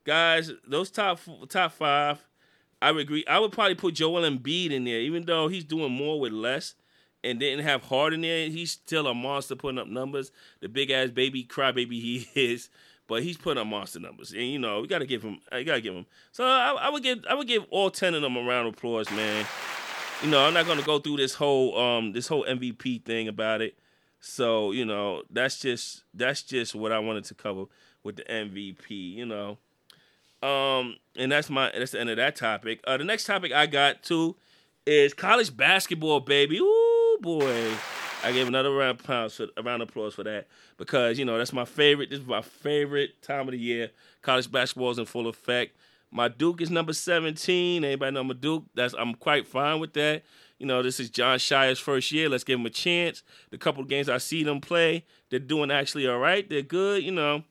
guys, 0.04 0.50
those 0.66 0.90
top 0.90 1.20
top 1.48 1.72
five, 1.72 2.24
I 2.82 2.90
would 2.90 3.02
agree. 3.02 3.24
I 3.28 3.38
would 3.38 3.52
probably 3.52 3.76
put 3.76 3.94
Joel 3.94 4.22
Embiid 4.22 4.72
in 4.72 4.84
there, 4.84 5.00
even 5.00 5.24
though 5.24 5.46
he's 5.46 5.64
doing 5.64 5.92
more 5.92 6.18
with 6.18 6.32
less 6.32 6.74
and 7.22 7.38
didn't 7.38 7.64
have 7.64 7.84
Harden 7.84 8.24
in 8.24 8.28
there, 8.28 8.48
he's 8.48 8.72
still 8.72 9.06
a 9.06 9.14
monster 9.14 9.54
putting 9.54 9.78
up 9.78 9.86
numbers. 9.86 10.32
The 10.60 10.68
big 10.68 10.90
ass 10.90 11.10
baby 11.10 11.44
crybaby 11.44 11.92
he 11.92 12.28
is, 12.34 12.68
but 13.06 13.22
he's 13.22 13.36
putting 13.36 13.60
up 13.60 13.68
monster 13.68 14.00
numbers. 14.00 14.32
And 14.32 14.42
you 14.42 14.58
know, 14.58 14.80
we 14.80 14.88
gotta 14.88 15.06
give 15.06 15.22
him. 15.22 15.38
I 15.52 15.62
gotta 15.62 15.80
give 15.80 15.94
him. 15.94 16.06
So 16.32 16.44
I, 16.44 16.72
I, 16.72 16.90
would 16.90 17.04
give. 17.04 17.24
I 17.30 17.34
would 17.34 17.46
give 17.46 17.64
all 17.70 17.90
ten 17.90 18.14
of 18.14 18.22
them 18.22 18.36
a 18.36 18.42
round 18.42 18.66
of 18.66 18.74
applause, 18.74 19.10
man. 19.12 19.46
You 20.22 20.30
know, 20.30 20.44
I'm 20.44 20.54
not 20.54 20.66
gonna 20.66 20.82
go 20.82 20.98
through 20.98 21.18
this 21.18 21.34
whole 21.34 21.78
um 21.78 22.12
this 22.12 22.26
whole 22.26 22.44
MVP 22.44 23.04
thing 23.04 23.28
about 23.28 23.60
it. 23.60 23.78
So 24.18 24.72
you 24.72 24.84
know, 24.84 25.22
that's 25.30 25.60
just 25.60 26.02
that's 26.14 26.42
just 26.42 26.74
what 26.74 26.90
I 26.90 26.98
wanted 26.98 27.24
to 27.24 27.34
cover 27.34 27.64
with 28.02 28.16
the 28.16 28.24
MVP. 28.24 28.90
You 28.90 29.26
know. 29.26 29.58
Um, 30.42 30.96
and 31.16 31.30
that's 31.30 31.48
my 31.48 31.70
that's 31.76 31.92
the 31.92 32.00
end 32.00 32.10
of 32.10 32.16
that 32.16 32.36
topic. 32.36 32.80
Uh, 32.84 32.96
the 32.96 33.04
next 33.04 33.24
topic 33.26 33.52
I 33.52 33.66
got 33.66 34.02
too 34.02 34.36
is 34.86 35.14
college 35.14 35.56
basketball, 35.56 36.20
baby. 36.20 36.58
Ooh, 36.58 37.18
boy. 37.20 37.72
I 38.24 38.30
gave 38.32 38.46
another 38.46 38.70
round 38.72 38.98
of 38.98 39.00
applause 39.00 39.34
for, 39.34 39.46
a 39.56 39.62
round 39.62 39.82
of 39.82 39.88
applause 39.88 40.14
for 40.14 40.22
that 40.24 40.46
because 40.76 41.18
you 41.18 41.24
know 41.24 41.38
that's 41.38 41.52
my 41.52 41.64
favorite. 41.64 42.10
This 42.10 42.20
is 42.20 42.26
my 42.26 42.42
favorite 42.42 43.20
time 43.22 43.48
of 43.48 43.52
the 43.52 43.58
year. 43.58 43.90
College 44.22 44.50
basketball 44.50 44.90
is 44.90 44.98
in 44.98 45.06
full 45.06 45.26
effect. 45.26 45.76
My 46.10 46.28
Duke 46.28 46.60
is 46.60 46.70
number 46.70 46.92
seventeen. 46.92 47.84
Anybody 47.84 48.12
know 48.12 48.24
my 48.24 48.34
Duke? 48.34 48.64
That's 48.74 48.94
I'm 48.94 49.14
quite 49.14 49.46
fine 49.46 49.80
with 49.80 49.92
that. 49.94 50.22
You 50.58 50.66
know, 50.66 50.82
this 50.82 51.00
is 51.00 51.10
Jon 51.10 51.38
Scheyer's 51.38 51.80
first 51.80 52.12
year. 52.12 52.28
Let's 52.28 52.44
give 52.44 52.60
him 52.60 52.66
a 52.66 52.70
chance. 52.70 53.24
The 53.50 53.58
couple 53.58 53.82
games 53.84 54.08
I 54.08 54.18
see 54.18 54.44
them 54.44 54.60
play, 54.60 55.04
they're 55.28 55.40
doing 55.40 55.72
actually 55.72 56.06
all 56.06 56.18
right. 56.18 56.48
They're 56.48 56.62
good. 56.62 57.02
You 57.02 57.10
know, 57.10 57.42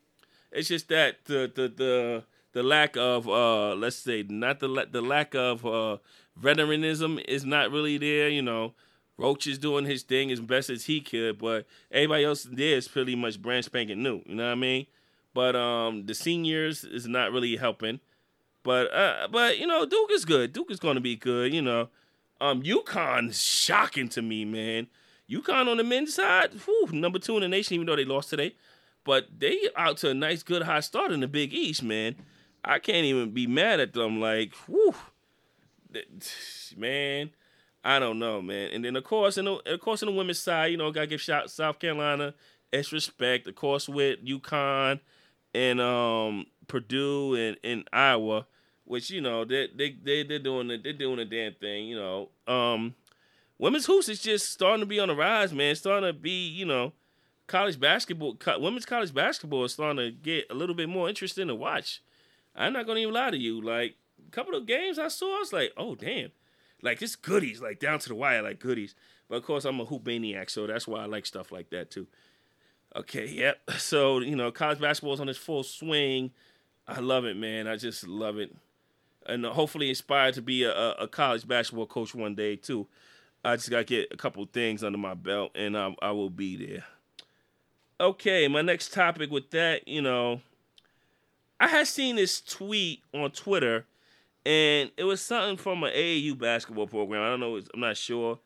it's 0.51 0.69
just 0.69 0.87
that 0.89 1.25
the 1.25 1.51
the 1.53 1.67
the 1.67 2.23
the 2.53 2.63
lack 2.63 2.97
of 2.97 3.27
uh 3.27 3.73
let's 3.75 3.95
say 3.95 4.23
not 4.27 4.59
the 4.59 4.87
the 4.91 5.01
lack 5.01 5.33
of 5.35 5.65
uh 5.65 5.97
veteranism 6.35 7.19
is 7.27 7.45
not 7.45 7.71
really 7.71 7.97
there. 7.97 8.29
You 8.29 8.41
know 8.41 8.73
Roach 9.17 9.47
is 9.47 9.57
doing 9.57 9.85
his 9.85 10.03
thing 10.03 10.31
as 10.31 10.39
best 10.39 10.69
as 10.69 10.85
he 10.85 10.99
could, 10.99 11.37
but 11.37 11.65
everybody 11.91 12.25
else 12.25 12.43
there 12.43 12.77
is 12.77 12.87
pretty 12.87 13.15
much 13.15 13.41
brand 13.41 13.65
spanking 13.65 14.01
new. 14.01 14.21
You 14.25 14.35
know 14.35 14.45
what 14.45 14.51
I 14.51 14.55
mean? 14.55 14.87
But 15.33 15.55
um, 15.55 16.05
the 16.05 16.13
seniors 16.13 16.83
is 16.83 17.07
not 17.07 17.31
really 17.31 17.55
helping. 17.55 17.99
But 18.63 18.93
uh, 18.93 19.27
but 19.31 19.59
you 19.59 19.67
know, 19.67 19.85
Duke 19.85 20.11
is 20.11 20.25
good. 20.25 20.53
Duke 20.53 20.71
is 20.71 20.79
going 20.79 20.95
to 20.95 21.01
be 21.01 21.15
good. 21.15 21.53
You 21.53 21.61
know, 21.61 21.89
um, 22.39 22.63
shocking 23.31 24.09
to 24.09 24.21
me, 24.21 24.45
man. 24.45 24.87
UConn 25.29 25.69
on 25.69 25.77
the 25.77 25.83
men's 25.83 26.15
side, 26.15 26.51
whew, 26.65 26.89
number 26.91 27.17
two 27.17 27.35
in 27.37 27.41
the 27.41 27.47
nation, 27.47 27.75
even 27.75 27.87
though 27.87 27.95
they 27.95 28.03
lost 28.03 28.29
today. 28.29 28.53
But 29.05 29.27
they 29.39 29.57
out 29.77 29.97
to 29.97 30.09
a 30.09 30.13
nice, 30.13 30.43
good 30.43 30.63
high 30.63 30.81
start 30.81 31.11
in 31.11 31.21
the 31.21 31.27
Big 31.27 31.53
East, 31.53 31.81
man. 31.81 32.15
I 32.63 32.79
can't 32.79 33.05
even 33.05 33.31
be 33.31 33.47
mad 33.47 33.79
at 33.79 33.93
them. 33.93 34.19
Like, 34.19 34.53
whew, 34.67 34.95
man. 36.77 37.31
I 37.83 37.99
don't 37.99 38.19
know, 38.19 38.41
man. 38.41 38.69
And 38.71 38.85
then 38.85 38.95
of 38.95 39.03
course, 39.03 39.37
in 39.37 39.45
the, 39.45 39.53
of 39.65 39.79
course, 39.79 40.01
in 40.03 40.07
the 40.07 40.13
women's 40.15 40.39
side, 40.39 40.71
you 40.71 40.77
know, 40.77 40.91
gotta 40.91 41.07
give 41.07 41.21
shout 41.21 41.49
South 41.49 41.79
Carolina 41.79 42.33
extra 42.71 42.97
respect. 42.97 43.47
Of 43.47 43.55
course, 43.55 43.89
with 43.89 44.23
UConn 44.23 44.99
and 45.53 45.81
um, 45.81 46.45
Purdue 46.67 47.35
and, 47.35 47.57
and 47.63 47.87
Iowa, 47.91 48.45
which 48.85 49.09
you 49.09 49.21
know 49.21 49.45
they 49.45 49.67
they 49.75 49.91
they 49.91 50.23
they're 50.23 50.39
doing 50.39 50.67
the, 50.67 50.77
they're 50.77 50.93
doing 50.93 51.19
a 51.19 51.25
damn 51.25 51.53
thing. 51.55 51.87
You 51.87 51.95
know, 51.95 52.29
um, 52.47 52.95
women's 53.57 53.85
hoops 53.85 54.09
is 54.09 54.21
just 54.21 54.51
starting 54.51 54.81
to 54.81 54.85
be 54.85 54.99
on 54.99 55.07
the 55.07 55.15
rise, 55.15 55.51
man. 55.53 55.75
starting 55.75 56.07
to 56.07 56.13
be, 56.13 56.47
you 56.47 56.65
know, 56.65 56.93
college 57.47 57.79
basketball. 57.79 58.37
Women's 58.59 58.85
college 58.85 59.13
basketball 59.13 59.65
is 59.65 59.73
starting 59.73 59.97
to 59.97 60.11
get 60.11 60.45
a 60.49 60.53
little 60.53 60.75
bit 60.75 60.89
more 60.89 61.09
interesting 61.09 61.47
to 61.47 61.55
watch. 61.55 62.01
I'm 62.55 62.73
not 62.73 62.85
gonna 62.85 62.99
even 62.99 63.13
lie 63.13 63.31
to 63.31 63.37
you. 63.37 63.61
Like 63.61 63.95
a 64.27 64.31
couple 64.31 64.55
of 64.55 64.65
games 64.65 64.99
I 64.99 65.07
saw, 65.07 65.37
I 65.37 65.39
was 65.39 65.53
like, 65.53 65.71
oh 65.77 65.95
damn 65.95 66.31
like 66.81 66.99
this 66.99 67.15
goodies, 67.15 67.61
like 67.61 67.79
down 67.79 67.99
to 67.99 68.09
the 68.09 68.15
wire, 68.15 68.41
like 68.41 68.59
goodies. 68.59 68.95
But 69.29 69.37
of 69.37 69.43
course, 69.43 69.65
I'm 69.65 69.79
a 69.79 69.85
hoop 69.85 70.05
maniac, 70.05 70.49
so 70.49 70.67
that's 70.67 70.87
why 70.87 71.01
I 71.01 71.05
like 71.05 71.25
stuff 71.25 71.51
like 71.51 71.69
that 71.69 71.91
too. 71.91 72.07
Okay, 72.95 73.27
yep. 73.27 73.59
So 73.77 74.19
you 74.19 74.35
know, 74.35 74.51
college 74.51 74.79
basketball 74.79 75.13
is 75.13 75.19
on 75.19 75.29
its 75.29 75.39
full 75.39 75.63
swing. 75.63 76.31
I 76.87 76.99
love 76.99 77.25
it, 77.25 77.37
man. 77.37 77.67
I 77.67 77.77
just 77.77 78.07
love 78.07 78.37
it, 78.37 78.53
and 79.25 79.45
uh, 79.45 79.53
hopefully 79.53 79.89
inspired 79.89 80.33
to 80.35 80.41
be 80.41 80.63
a, 80.63 80.93
a 80.93 81.07
college 81.07 81.47
basketball 81.47 81.85
coach 81.85 82.13
one 82.15 82.35
day 82.35 82.55
too. 82.55 82.87
I 83.43 83.55
just 83.55 83.69
gotta 83.69 83.83
get 83.83 84.09
a 84.11 84.17
couple 84.17 84.45
things 84.45 84.83
under 84.83 84.97
my 84.97 85.13
belt, 85.13 85.51
and 85.55 85.77
I, 85.77 85.95
I 86.01 86.11
will 86.11 86.29
be 86.29 86.57
there. 86.57 86.83
Okay, 87.99 88.47
my 88.47 88.61
next 88.63 88.93
topic 88.93 89.29
with 89.29 89.51
that, 89.51 89.87
you 89.87 90.01
know, 90.01 90.41
I 91.61 91.67
had 91.67 91.85
seen 91.85 92.15
this 92.15 92.41
tweet 92.41 93.03
on 93.13 93.29
Twitter 93.29 93.85
and 94.43 94.89
it 94.97 95.03
was 95.03 95.21
something 95.21 95.57
from 95.57 95.83
an 95.83 95.93
AAU 95.93 96.35
basketball 96.37 96.87
program. 96.87 97.21
I 97.21 97.29
don't 97.29 97.39
know. 97.39 97.61
I'm 97.71 97.79
not 97.79 97.97
sure. 97.97 98.39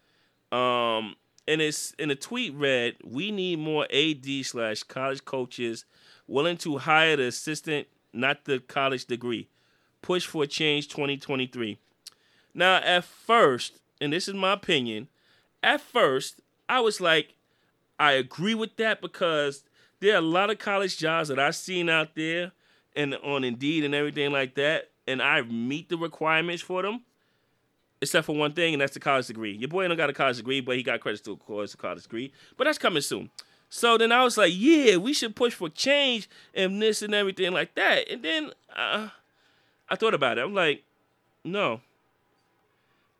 Um, 0.51 1.15
and 1.47 1.62
it's 1.62 1.91
in 1.91 2.10
the 2.10 2.15
tweet 2.15 2.54
read, 2.54 2.97
"We 3.06 3.32
need 3.32 3.60
more 3.60 3.88
AD 3.89 4.43
slash 4.43 4.84
college 4.84 5.23
coaches 5.23 5.86
willing 6.28 6.58
to 6.58 6.78
hire 6.80 7.15
the 7.15 7.28
assistant, 7.28 7.88
not 8.12 8.43
the 8.43 8.60
college 8.60 9.06
degree. 9.06 9.47
Push 10.01 10.25
for 10.25 10.45
change 10.45 10.89
2023." 10.89 11.78
Now, 12.54 12.78
at 12.78 13.06
first, 13.06 13.80
and 14.01 14.12
this 14.12 14.28
is 14.28 14.34
my 14.34 14.51
opinion, 14.51 15.08
at 15.63 15.80
first 15.80 16.41
I 16.67 16.82
was 16.82 16.99
like, 16.99 17.36
I 17.97 18.13
agree 18.13 18.56
with 18.56 18.75
that 18.75 18.99
because 18.99 19.63
there 20.01 20.15
are 20.15 20.17
a 20.17 20.21
lot 20.21 20.49
of 20.49 20.60
college 20.60 20.97
jobs 20.97 21.30
that 21.30 21.39
I've 21.39 21.56
seen 21.56 21.88
out 21.88 22.15
there 22.15 22.51
and 22.95 23.15
on 23.15 23.43
Indeed 23.43 23.84
and 23.84 23.93
everything 23.93 24.31
like 24.31 24.55
that 24.55 24.89
and 25.08 25.21
I 25.21 25.41
meet 25.41 25.89
the 25.89 25.97
requirements 25.97 26.62
for 26.62 26.81
them, 26.81 27.01
except 28.01 28.25
for 28.25 28.36
one 28.36 28.53
thing, 28.53 28.73
and 28.73 28.81
that's 28.81 28.93
the 28.93 28.99
college 28.99 29.27
degree. 29.27 29.55
Your 29.55 29.69
boy 29.69 29.88
don't 29.88 29.97
got 29.97 30.10
a 30.10 30.13
college 30.13 30.38
degree, 30.38 30.62
but 30.62 30.75
he 30.75 30.84
got 30.84 30.99
credits 30.99 31.21
to, 31.23 31.34
of 31.34 31.39
course, 31.39 31.73
a 31.73 31.77
college 31.77 32.03
degree. 32.03 32.31
But 32.58 32.65
that's 32.65 32.77
coming 32.77 33.01
soon. 33.01 33.29
So 33.69 33.97
then 33.97 34.12
I 34.12 34.23
was 34.23 34.38
like, 34.38 34.53
yeah, 34.55 34.97
we 34.97 35.13
should 35.13 35.36
push 35.36 35.53
for 35.53 35.69
change 35.69 36.29
and 36.53 36.81
this 36.81 37.01
and 37.01 37.13
everything 37.13 37.51
like 37.51 37.75
that. 37.75 38.10
And 38.10 38.23
then 38.23 38.51
uh, 38.75 39.10
I 39.89 39.95
thought 39.95 40.13
about 40.13 40.38
it. 40.38 40.41
I'm 40.41 40.53
like, 40.53 40.84
no. 41.43 41.81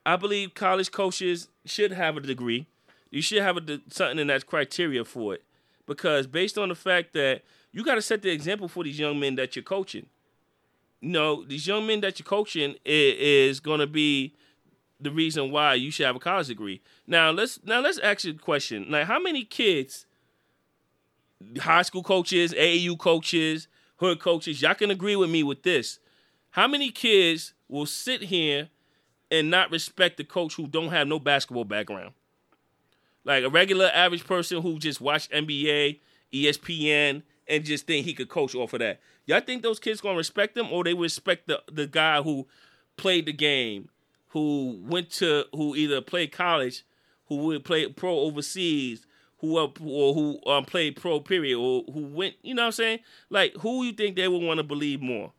I 0.05 0.15
believe 0.15 0.53
college 0.53 0.91
coaches 0.91 1.49
should 1.65 1.91
have 1.91 2.15
a 2.15 2.21
degree. 2.21 2.67
You 3.09 3.21
should 3.21 3.41
have 3.41 3.57
a, 3.57 3.81
something 3.89 4.19
in 4.19 4.27
that 4.27 4.45
criteria 4.45 5.03
for 5.03 5.33
it. 5.33 5.43
Because 5.88 6.27
based 6.27 6.57
on 6.57 6.69
the 6.69 6.75
fact 6.75 7.13
that 7.13 7.41
you 7.75 7.83
got 7.83 7.95
to 7.95 8.01
set 8.01 8.23
the 8.23 8.31
example 8.31 8.67
for 8.67 8.83
these 8.83 8.97
young 8.97 9.19
men 9.19 9.35
that 9.35 9.55
you're 9.55 9.63
coaching 9.63 10.07
you 11.05 11.11
know, 11.11 11.43
these 11.43 11.67
young 11.67 11.85
men 11.85 12.01
that 12.01 12.17
you're 12.17 12.25
coaching 12.25 12.75
is, 12.83 13.15
is 13.19 13.59
going 13.59 13.79
to 13.79 13.85
be 13.85 14.33
the 14.99 15.11
reason 15.11 15.51
why 15.51 15.75
you 15.75 15.91
should 15.91 16.07
have 16.07 16.15
a 16.15 16.19
college 16.19 16.47
degree. 16.47 16.81
Now 17.05 17.29
let's 17.29 17.59
now 17.63 17.79
let's 17.79 17.99
ask 17.99 18.23
you 18.23 18.31
a 18.31 18.35
question. 18.35 18.88
Like, 18.89 19.05
how 19.05 19.19
many 19.19 19.43
kids, 19.43 20.07
high 21.59 21.83
school 21.83 22.01
coaches, 22.01 22.53
AAU 22.53 22.97
coaches, 22.97 23.67
hood 23.97 24.19
coaches, 24.19 24.63
y'all 24.63 24.73
can 24.73 24.89
agree 24.89 25.15
with 25.15 25.29
me 25.29 25.43
with 25.43 25.61
this? 25.61 25.99
How 26.51 26.67
many 26.67 26.89
kids 26.89 27.53
will 27.67 27.85
sit 27.85 28.23
here 28.23 28.69
and 29.29 29.51
not 29.51 29.69
respect 29.69 30.17
the 30.17 30.23
coach 30.23 30.55
who 30.55 30.65
don't 30.65 30.89
have 30.89 31.07
no 31.07 31.19
basketball 31.19 31.65
background? 31.65 32.13
Like 33.25 33.43
a 33.43 33.49
regular 33.49 33.91
average 33.93 34.25
person 34.25 34.61
who 34.63 34.79
just 34.79 35.01
watched 35.01 35.31
NBA, 35.31 35.99
ESPN, 36.33 37.21
and 37.47 37.63
just 37.63 37.88
think 37.88 38.05
he 38.05 38.13
could 38.13 38.29
coach 38.29 38.55
off 38.55 38.73
of 38.73 38.79
that. 38.79 38.99
Y'all 39.25 39.41
think 39.41 39.63
those 39.63 39.79
kids 39.79 40.01
gonna 40.01 40.17
respect 40.17 40.58
him, 40.58 40.71
or 40.71 40.84
they 40.84 40.93
respect 40.93 41.47
the 41.47 41.62
the 41.71 41.88
guy 41.88 42.21
who 42.21 42.47
played 42.97 43.25
the 43.25 43.34
game, 43.34 43.89
who 44.29 44.79
went 44.84 45.10
to 45.12 45.45
who 45.53 45.75
either 45.75 46.01
played 46.01 46.31
college, 46.31 46.84
who 47.27 47.38
would 47.38 47.63
play 47.63 47.88
pro 47.88 48.19
overseas, 48.19 49.05
who 49.39 49.58
uh, 49.58 49.69
or 49.84 50.13
who 50.13 50.39
um, 50.47 50.65
played 50.65 50.95
pro 50.95 51.19
period, 51.19 51.58
or 51.58 51.84
who 51.91 52.05
went, 52.05 52.36
you 52.41 52.53
know 52.53 52.63
what 52.63 52.67
I'm 52.67 52.71
saying? 52.73 52.99
Like 53.29 53.53
who 53.58 53.84
you 53.84 53.93
think 53.93 54.15
they 54.15 54.27
would 54.27 54.41
want 54.41 54.58
to 54.58 54.63
believe 54.63 55.01
more? 55.01 55.31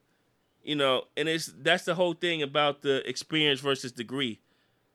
You 0.62 0.74
know, 0.74 1.04
and 1.16 1.28
it's 1.28 1.52
that's 1.58 1.84
the 1.84 1.94
whole 1.94 2.14
thing 2.14 2.42
about 2.42 2.82
the 2.82 3.08
experience 3.08 3.60
versus 3.60 3.92
degree. 3.92 4.40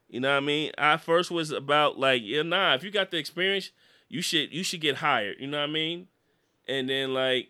You 0.10 0.20
know 0.20 0.32
what 0.32 0.38
I 0.38 0.42
mean? 0.42 0.72
I 0.78 0.98
first 0.98 1.32
was 1.32 1.52
about 1.52 1.98
like, 1.98 2.22
yeah, 2.26 2.42
nah, 2.42 2.76
if 2.76 2.84
you 2.84 2.92
got 2.92 3.12
the 3.12 3.18
experience, 3.18 3.72
you 4.10 4.22
should 4.22 4.54
you 4.54 4.64
should 4.64 4.82
get 4.82 4.98
hired. 4.98 5.38
You 5.40 5.48
know 5.48 5.60
what 5.60 5.70
I 5.70 5.72
mean? 5.72 6.08
And 6.68 6.90
then 6.90 7.14
like 7.14 7.50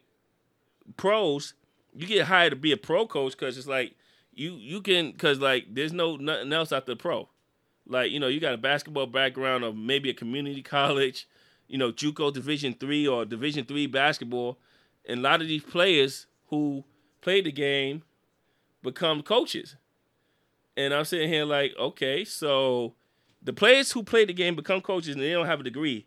pros, 0.97 1.53
you 1.93 2.07
get 2.07 2.27
hired 2.27 2.51
to 2.51 2.55
be 2.55 2.71
a 2.71 2.77
pro 2.77 3.05
coach 3.07 3.33
because 3.33 3.57
it's 3.57 3.67
like 3.67 3.95
you 4.33 4.53
you 4.53 4.81
can 4.81 5.11
because 5.11 5.39
like 5.39 5.65
there's 5.73 5.93
no 5.93 6.15
nothing 6.15 6.53
else 6.53 6.71
after 6.71 6.95
pro. 6.95 7.29
Like 7.87 8.11
you 8.11 8.19
know 8.19 8.27
you 8.27 8.39
got 8.39 8.53
a 8.53 8.57
basketball 8.57 9.07
background 9.07 9.63
of 9.63 9.75
maybe 9.75 10.09
a 10.09 10.13
community 10.13 10.61
college, 10.63 11.27
you 11.67 11.77
know 11.77 11.91
JUCO 11.91 12.33
Division 12.33 12.73
three 12.73 13.07
or 13.07 13.25
Division 13.25 13.65
three 13.65 13.87
basketball, 13.87 14.57
and 15.07 15.19
a 15.19 15.23
lot 15.23 15.41
of 15.41 15.47
these 15.47 15.63
players 15.63 16.27
who 16.47 16.83
played 17.21 17.45
the 17.45 17.51
game 17.51 18.03
become 18.81 19.21
coaches. 19.21 19.75
And 20.77 20.93
I'm 20.93 21.05
sitting 21.05 21.29
here 21.29 21.45
like, 21.45 21.73
okay, 21.77 22.23
so 22.23 22.95
the 23.41 23.53
players 23.53 23.91
who 23.91 24.03
play 24.03 24.25
the 24.25 24.33
game 24.33 24.55
become 24.55 24.81
coaches 24.81 25.15
and 25.15 25.23
they 25.23 25.31
don't 25.31 25.45
have 25.45 25.59
a 25.59 25.63
degree. 25.63 26.05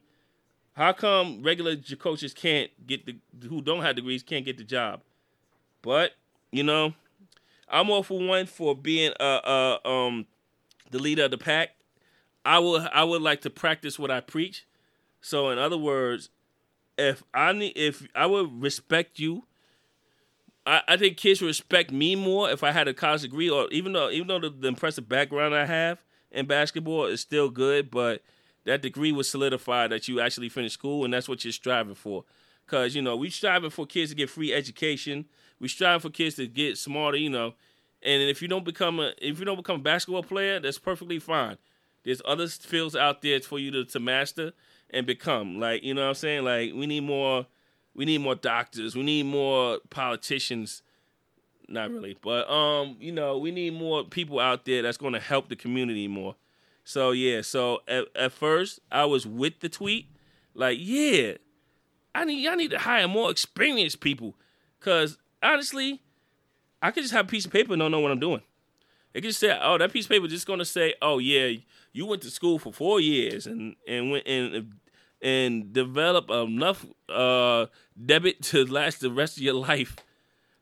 How 0.75 0.93
come 0.93 1.43
regular 1.43 1.77
coaches 1.99 2.35
can't 2.35 2.71
get 2.87 3.07
the 3.07 3.17
who 3.49 3.63
don't 3.63 3.83
have 3.83 3.97
degrees 3.97 4.23
can't 4.23 4.45
get 4.45 4.59
the 4.59 4.65
job? 4.65 5.01
But 5.83 6.13
you 6.51 6.63
know, 6.63 6.95
I'm 7.69 7.91
all 7.91 8.03
for 8.03 8.19
one 8.19 8.47
for 8.47 8.75
being 8.75 9.13
a, 9.21 9.25
a 9.85 9.89
um 9.89 10.27
the 10.91 10.99
leader 10.99 11.25
of 11.25 11.31
the 11.31 11.39
pack. 11.39 11.71
I 12.45 12.59
will 12.59 12.87
I 12.93 13.05
would 13.05 13.23
like 13.23 13.41
to 13.43 13.51
practice 13.51 13.99
what 13.99 14.11
I 14.11 14.21
preach. 14.21 14.67
So 15.21 15.49
in 15.51 15.59
other 15.59 15.79
words, 15.79 16.29
if 16.99 17.23
I 17.33 17.53
need 17.53 17.73
if 17.77 18.07
I 18.15 18.27
would 18.27 18.61
respect 18.61 19.21
you, 19.21 19.45
I, 20.67 20.83
I 20.89 20.97
think 20.97 21.17
kids 21.17 21.41
would 21.41 21.49
respect 21.49 21.93
me 21.93 22.17
more 22.17 22.51
if 22.51 22.65
I 22.65 22.73
had 22.73 22.89
a 22.89 22.95
college 22.95 23.23
degree 23.23 23.49
or 23.49 23.69
even 23.71 23.93
though 23.93 24.11
even 24.11 24.27
though 24.27 24.41
the, 24.41 24.51
the 24.51 24.69
impressive 24.69 25.09
background 25.09 25.55
I 25.55 25.67
have 25.67 26.03
in 26.33 26.47
basketball 26.47 27.07
is 27.07 27.21
still 27.21 27.49
good, 27.49 27.93
but 27.93 28.23
that 28.64 28.83
degree 28.83 29.12
was 29.12 29.29
solidified 29.29 29.90
that 29.90 30.09
you 30.09 30.20
actually 30.20 30.48
finished 30.48 30.74
school 30.74 31.05
and 31.05 31.12
that's 31.12 31.29
what 31.29 31.44
you're 31.44 31.53
striving 31.53 31.94
for. 31.94 32.24
Cause 32.66 32.94
you 32.94 33.03
know 33.03 33.16
we 33.16 33.29
striving 33.29 33.70
for 33.70 33.87
kids 33.87 34.11
to 34.11 34.16
get 34.16 34.31
free 34.31 34.53
education. 34.53 35.27
We 35.61 35.68
strive 35.68 36.03
for 36.03 36.11
kids 36.11 36.37
to 36.37 36.46
get 36.46 36.79
smarter. 36.79 37.18
You 37.18 37.29
know, 37.31 37.55
and 38.03 38.22
if 38.22 38.40
you 38.40 38.48
don't 38.48 38.64
become 38.64 39.00
a 39.00 39.12
if 39.18 39.38
you 39.38 39.44
don't 39.44 39.57
become 39.57 39.77
a 39.77 39.83
basketball 39.83 40.22
player, 40.22 40.61
that's 40.61 40.79
perfectly 40.79 41.18
fine. 41.18 41.59
There's 42.05 42.22
other 42.24 42.46
fields 42.48 42.94
out 42.94 43.22
there 43.22 43.40
for 43.40 43.59
you 43.59 43.70
to, 43.70 43.85
to 43.85 44.00
master 44.00 44.53
and 44.90 45.07
become. 45.07 45.59
Like 45.61 45.83
you 45.83 45.92
know 45.92 46.03
what 46.03 46.09
I'm 46.09 46.14
saying. 46.14 46.44
Like 46.44 46.72
we 46.74 46.87
need 46.87 47.03
more. 47.03 47.46
We 47.94 48.05
need 48.05 48.22
more 48.22 48.35
doctors. 48.35 48.96
We 48.96 49.03
need 49.03 49.27
more 49.27 49.79
politicians. 49.90 50.83
Not 51.68 51.90
really, 51.90 52.16
but 52.20 52.48
um, 52.50 52.96
you 52.98 53.12
know, 53.12 53.38
we 53.38 53.50
need 53.50 53.74
more 53.74 54.05
people 54.05 54.38
out 54.38 54.64
there 54.64 54.83
that's 54.83 54.98
going 54.98 55.14
to 55.14 55.20
help 55.20 55.48
the 55.48 55.57
community 55.57 56.09
more. 56.09 56.35
So 56.85 57.12
yeah, 57.12 57.40
so 57.40 57.81
at, 57.88 58.05
at 58.14 58.33
first 58.33 58.81
I 58.92 59.07
was 59.07 59.27
with 59.27 59.61
the 59.61 59.68
tweet, 59.68 60.09
like, 60.55 60.79
yeah, 60.81 61.33
I 62.14 62.25
need 62.25 62.42
y'all 62.42 62.57
need 62.57 62.70
to 62.70 62.79
hire 62.79 63.09
more 63.09 63.31
experienced 63.31 64.01
people. 64.01 64.35
Cause 64.81 65.18
honestly, 65.42 66.03
I 66.83 66.90
could 66.90 67.03
just 67.03 67.14
have 67.14 67.27
a 67.27 67.29
piece 67.29 67.47
of 67.47 67.53
paper 67.53 67.73
and 67.73 67.81
don't 67.81 67.90
know 67.90 68.01
what 68.01 68.12
I'm 68.12 68.20
doing. 68.20 68.42
It 69.14 69.20
could 69.23 69.31
just 69.31 69.40
say, 69.40 69.57
oh, 69.61 69.79
that 69.79 69.92
piece 69.92 70.05
of 70.05 70.11
paper 70.11 70.27
is 70.27 70.33
just 70.33 70.47
gonna 70.47 70.64
say, 70.64 70.94
oh 71.01 71.18
yeah, 71.18 71.53
you 71.92 72.05
went 72.05 72.23
to 72.23 72.31
school 72.31 72.59
for 72.59 72.73
four 72.73 73.01
years 73.01 73.47
and 73.47 73.77
and 73.88 74.11
went 74.11 74.27
and 74.27 74.75
and 75.23 75.73
develop 75.73 76.29
enough 76.29 76.85
uh, 77.09 77.66
debit 78.05 78.42
to 78.42 78.66
last 78.66 79.01
the 79.01 79.11
rest 79.11 79.38
of 79.38 79.42
your 79.42 79.55
life. 79.55 79.97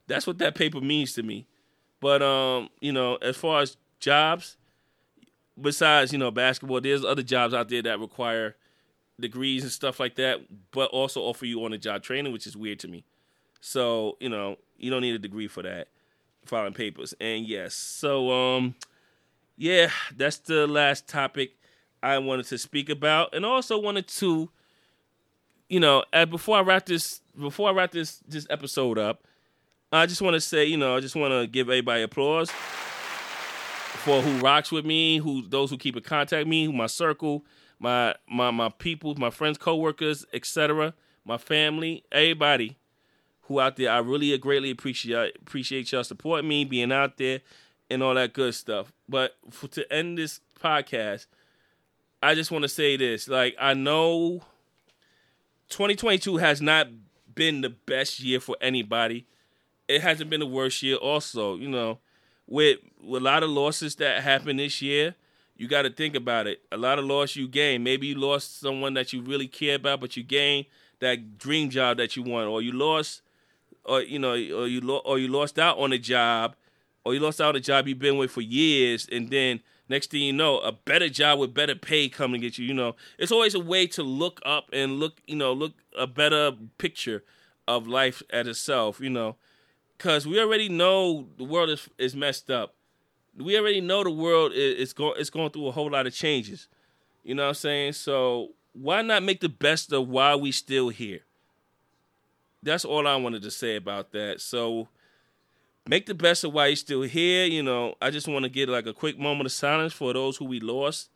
That's 0.06 0.26
what 0.26 0.38
that 0.38 0.54
paper 0.54 0.80
means 0.80 1.14
to 1.14 1.22
me. 1.22 1.48
But 2.00 2.22
um, 2.22 2.68
you 2.80 2.92
know, 2.92 3.16
as 3.16 3.36
far 3.36 3.60
as 3.60 3.76
jobs, 3.98 4.56
besides 5.60 6.12
you 6.12 6.18
know 6.18 6.30
basketball, 6.30 6.80
there's 6.80 7.04
other 7.04 7.22
jobs 7.22 7.54
out 7.54 7.68
there 7.68 7.82
that 7.82 8.00
require 8.00 8.56
degrees 9.20 9.62
and 9.62 9.72
stuff 9.72 10.00
like 10.00 10.16
that, 10.16 10.40
but 10.70 10.90
also 10.90 11.20
offer 11.22 11.46
you 11.46 11.64
on 11.64 11.70
the 11.70 11.78
job 11.78 12.02
training, 12.02 12.32
which 12.32 12.46
is 12.46 12.56
weird 12.56 12.78
to 12.80 12.88
me. 12.88 13.04
So 13.60 14.16
you 14.20 14.28
know, 14.28 14.56
you 14.76 14.90
don't 14.90 15.02
need 15.02 15.14
a 15.14 15.18
degree 15.18 15.48
for 15.48 15.62
that, 15.62 15.88
filing 16.44 16.74
papers. 16.74 17.14
And 17.20 17.46
yes, 17.46 17.74
so 17.74 18.30
um, 18.30 18.74
yeah, 19.56 19.90
that's 20.16 20.38
the 20.38 20.66
last 20.66 21.08
topic 21.08 21.56
I 22.02 22.18
wanted 22.18 22.46
to 22.46 22.58
speak 22.58 22.88
about, 22.88 23.34
and 23.34 23.44
also 23.44 23.78
wanted 23.78 24.08
to, 24.08 24.50
you 25.68 25.80
know, 25.80 26.04
before 26.28 26.58
I 26.58 26.60
wrap 26.60 26.86
this, 26.86 27.20
before 27.38 27.68
I 27.68 27.72
wrap 27.72 27.92
this 27.92 28.20
this 28.26 28.46
episode 28.50 28.98
up, 28.98 29.24
I 29.92 30.06
just 30.06 30.22
want 30.22 30.34
to 30.34 30.40
say, 30.40 30.64
you 30.64 30.76
know, 30.76 30.96
I 30.96 31.00
just 31.00 31.14
want 31.14 31.32
to 31.32 31.46
give 31.46 31.68
everybody 31.68 32.02
applause 32.02 32.50
for 34.04 34.20
who 34.20 34.40
rocks 34.40 34.72
with 34.72 34.84
me, 34.84 35.18
who 35.18 35.46
those 35.48 35.70
who 35.70 35.78
keep 35.78 35.96
in 35.96 36.02
contact 36.02 36.40
with 36.40 36.48
me, 36.48 36.64
who 36.64 36.72
my 36.72 36.88
circle, 36.88 37.44
my 37.78 38.14
my 38.28 38.50
my 38.50 38.68
people, 38.68 39.14
my 39.14 39.30
friends, 39.30 39.58
coworkers, 39.58 40.26
etc., 40.32 40.92
my 41.24 41.38
family, 41.38 42.04
everybody 42.10 42.78
who 43.42 43.60
out 43.60 43.76
there. 43.76 43.90
I 43.90 43.98
really 43.98 44.36
greatly 44.38 44.72
appreciate 44.72 45.36
appreciate 45.40 45.92
y'all 45.92 46.02
supporting 46.02 46.48
me, 46.48 46.64
being 46.64 46.90
out 46.90 47.16
there, 47.16 47.42
and 47.90 48.02
all 48.02 48.14
that 48.14 48.32
good 48.32 48.54
stuff. 48.56 48.92
But 49.08 49.36
for, 49.50 49.68
to 49.68 49.92
end 49.92 50.18
this 50.18 50.40
podcast, 50.60 51.26
I 52.20 52.34
just 52.34 52.50
want 52.50 52.62
to 52.62 52.68
say 52.68 52.96
this: 52.96 53.28
like 53.28 53.54
I 53.60 53.74
know 53.74 54.42
2022 55.68 56.38
has 56.38 56.60
not 56.60 56.88
been 57.32 57.60
the 57.60 57.70
best 57.70 58.18
year 58.18 58.40
for 58.40 58.56
anybody. 58.60 59.26
It 59.86 60.02
hasn't 60.02 60.28
been 60.28 60.40
the 60.40 60.46
worst 60.46 60.82
year. 60.82 60.96
Also, 60.96 61.54
you 61.54 61.68
know 61.68 62.00
with, 62.52 62.80
with 63.02 63.22
a 63.22 63.24
lot 63.24 63.42
of 63.42 63.48
losses 63.48 63.94
that 63.94 64.22
happened 64.22 64.58
this 64.58 64.82
year, 64.82 65.14
you 65.56 65.66
got 65.66 65.82
to 65.82 65.90
think 65.90 66.14
about 66.14 66.46
it. 66.46 66.60
A 66.70 66.76
lot 66.76 66.98
of 66.98 67.06
loss 67.06 67.34
you 67.34 67.48
gain. 67.48 67.82
Maybe 67.82 68.08
you 68.08 68.14
lost 68.14 68.60
someone 68.60 68.92
that 68.92 69.10
you 69.10 69.22
really 69.22 69.48
care 69.48 69.76
about, 69.76 70.00
but 70.02 70.18
you 70.18 70.22
gained 70.22 70.66
that 71.00 71.38
dream 71.38 71.70
job 71.70 71.96
that 71.96 72.14
you 72.14 72.22
want, 72.22 72.48
or 72.48 72.60
you 72.60 72.72
lost, 72.72 73.22
or 73.86 74.02
you 74.02 74.18
know, 74.18 74.32
or 74.32 74.68
you 74.68 74.82
lo- 74.82 75.00
or 75.06 75.18
you 75.18 75.28
lost 75.28 75.58
out 75.58 75.78
on 75.78 75.94
a 75.94 75.98
job, 75.98 76.54
or 77.06 77.14
you 77.14 77.20
lost 77.20 77.40
out 77.40 77.50
on 77.50 77.56
a 77.56 77.60
job 77.60 77.88
you've 77.88 77.98
been 77.98 78.18
with 78.18 78.30
for 78.30 78.42
years, 78.42 79.08
and 79.10 79.30
then 79.30 79.60
next 79.88 80.10
thing 80.10 80.20
you 80.20 80.32
know, 80.32 80.58
a 80.58 80.72
better 80.72 81.08
job 81.08 81.38
with 81.38 81.54
better 81.54 81.74
pay 81.74 82.08
coming 82.10 82.42
to 82.42 82.46
get 82.46 82.58
you. 82.58 82.66
You 82.66 82.74
know, 82.74 82.96
it's 83.18 83.32
always 83.32 83.54
a 83.54 83.60
way 83.60 83.86
to 83.88 84.02
look 84.02 84.40
up 84.44 84.68
and 84.74 85.00
look, 85.00 85.22
you 85.26 85.36
know, 85.36 85.54
look 85.54 85.72
a 85.98 86.06
better 86.06 86.52
picture 86.76 87.24
of 87.66 87.86
life 87.86 88.22
at 88.30 88.46
itself. 88.46 89.00
You 89.00 89.10
know, 89.10 89.36
because 90.02 90.26
we 90.26 90.40
already 90.40 90.68
know 90.68 91.28
the 91.38 91.44
world 91.44 91.70
is 91.70 91.88
is 91.96 92.16
messed 92.16 92.50
up. 92.50 92.74
We 93.38 93.56
already 93.56 93.80
know 93.80 94.02
the 94.02 94.10
world 94.10 94.52
is, 94.52 94.88
is 94.88 94.92
going 94.92 95.14
it's 95.18 95.30
going 95.30 95.50
through 95.50 95.68
a 95.68 95.72
whole 95.72 95.90
lot 95.90 96.06
of 96.06 96.14
changes. 96.14 96.68
You 97.22 97.36
know 97.36 97.44
what 97.44 97.48
I'm 97.50 97.54
saying? 97.54 97.92
So 97.92 98.50
why 98.72 99.02
not 99.02 99.22
make 99.22 99.40
the 99.40 99.48
best 99.48 99.92
of 99.92 100.08
why 100.08 100.34
we 100.34 100.50
still 100.50 100.88
here? 100.88 101.20
That's 102.62 102.84
all 102.84 103.06
I 103.06 103.14
wanted 103.16 103.42
to 103.42 103.50
say 103.50 103.76
about 103.76 104.10
that. 104.12 104.40
So 104.40 104.88
make 105.86 106.06
the 106.06 106.14
best 106.14 106.42
of 106.42 106.52
why 106.52 106.68
you're 106.68 106.76
still 106.76 107.02
here. 107.02 107.44
You 107.44 107.62
know, 107.62 107.94
I 108.02 108.10
just 108.10 108.26
want 108.26 108.44
to 108.44 108.48
get 108.48 108.68
like 108.68 108.86
a 108.86 108.92
quick 108.92 109.18
moment 109.18 109.46
of 109.46 109.52
silence 109.52 109.92
for 109.92 110.12
those 110.12 110.36
who 110.36 110.46
we 110.46 110.58
lost 110.58 111.10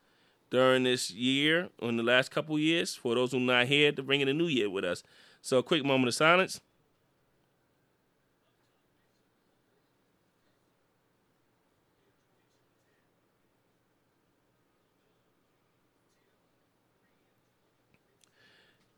during 0.50 0.84
this 0.84 1.10
year, 1.10 1.70
in 1.82 1.96
the 1.96 2.04
last 2.04 2.30
couple 2.30 2.56
years, 2.56 2.94
for 2.94 3.16
those 3.16 3.32
who 3.32 3.38
are 3.38 3.40
not 3.40 3.66
here 3.66 3.90
to 3.90 4.02
bring 4.02 4.20
in 4.20 4.28
a 4.28 4.32
new 4.34 4.46
year 4.46 4.70
with 4.70 4.84
us. 4.84 5.02
So 5.42 5.58
a 5.58 5.62
quick 5.62 5.84
moment 5.84 6.08
of 6.08 6.14
silence. 6.14 6.60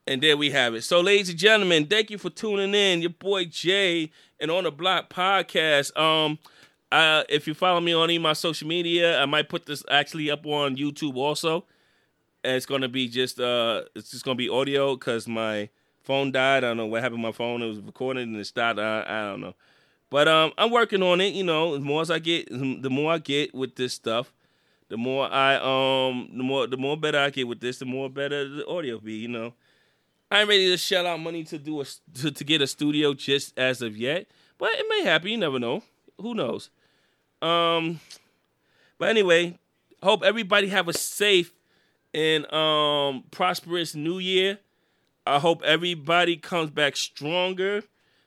And 0.09 0.23
there 0.23 0.39
we 0.39 0.51
have 0.53 0.75
it. 0.75 0.85
So, 0.85 1.03
ladies 1.03 1.29
and 1.29 1.39
gentlemen, 1.39 1.85
thank 1.87 2.11
you 2.11 2.17
for 2.17 2.31
tuning 2.31 2.73
in. 2.73 3.03
Your 3.03 3.11
boy 3.11 3.45
Jay 3.45 4.11
and 4.41 4.51
on 4.51 4.65
the 4.65 4.71
Block 4.71 5.11
podcast. 5.11 5.95
Um, 5.99 6.39
if 7.29 7.47
you 7.47 7.53
follow 7.53 7.79
me 7.79 7.93
on 7.93 8.05
any 8.05 8.17
of 8.17 8.23
my 8.23 8.33
social 8.33 8.67
media, 8.67 9.21
I 9.21 9.27
might 9.27 9.51
put 9.51 9.67
this 9.67 9.85
actually 9.91 10.31
up 10.31 10.47
on 10.47 10.79
YouTube 10.79 11.17
also. 11.17 11.67
And 12.43 12.57
it's 12.57 12.65
gonna 12.65 12.89
be 12.89 13.07
just 13.07 13.39
uh, 13.39 13.83
it's 13.95 14.11
just 14.11 14.25
gonna 14.25 14.35
be 14.35 14.49
audio 14.49 14.97
because 14.97 15.29
my 15.29 15.69
phone 16.05 16.33
died. 16.33 16.65
I 16.65 16.69
don't 16.69 16.79
know 16.79 16.87
what 16.87 17.03
happened 17.03 17.19
to 17.19 17.27
my 17.29 17.33
phone. 17.33 17.61
It 17.61 17.69
was 17.69 17.81
recording 17.81 18.23
and 18.23 18.37
it 18.37 18.47
stopped. 18.47 18.79
I, 18.79 19.05
I 19.07 19.31
don't 19.31 19.43
know. 19.43 19.55
But 20.09 20.27
um, 20.27 20.53
I'm 20.57 20.71
working 20.71 21.03
on 21.03 21.21
it. 21.21 21.35
You 21.35 21.45
know, 21.45 21.75
the 21.75 21.85
more 21.85 22.01
as 22.01 22.11
I 22.11 22.19
get, 22.19 22.49
the 22.49 22.89
more 22.89 23.13
I 23.13 23.19
get 23.19 23.55
with 23.55 23.75
this 23.77 23.93
stuff, 23.93 24.33
the 24.89 24.97
more 24.97 25.31
I 25.31 25.57
um, 25.57 26.31
the 26.35 26.43
more 26.43 26.67
the 26.67 26.79
more 26.79 26.97
better 26.97 27.19
I 27.19 27.29
get 27.29 27.47
with 27.47 27.61
this, 27.61 27.79
the 27.79 27.85
more 27.85 28.09
better 28.09 28.49
the 28.49 28.67
audio 28.67 28.99
be. 28.99 29.13
You 29.13 29.29
know, 29.29 29.53
I 30.31 30.41
ain't 30.41 30.49
ready 30.49 30.69
to 30.69 30.77
shell 30.77 31.07
out 31.07 31.21
money 31.21 31.45
to 31.45 31.59
do 31.59 31.81
a 31.81 31.85
to, 32.15 32.31
to 32.31 32.45
get 32.45 32.61
a 32.61 32.67
studio 32.67 33.15
just 33.15 33.59
as 33.59 33.81
of 33.81 33.97
yet, 33.97 34.27
but 34.59 34.71
it 34.75 34.87
may 34.89 35.05
happen. 35.05 35.31
You 35.31 35.39
never 35.39 35.59
know. 35.59 35.83
Who 36.21 36.35
knows? 36.35 36.71
Um, 37.41 38.01
but 38.99 39.09
anyway, 39.09 39.59
hope 40.03 40.23
everybody 40.23 40.69
have 40.69 40.89
a 40.89 40.93
safe 40.93 41.53
and 42.13 42.51
um 42.53 43.25
prosperous 43.31 43.95
new 43.95 44.19
year. 44.19 44.59
I 45.27 45.39
hope 45.39 45.63
everybody 45.63 46.37
comes 46.37 46.71
back 46.71 46.97
stronger. 46.97 47.83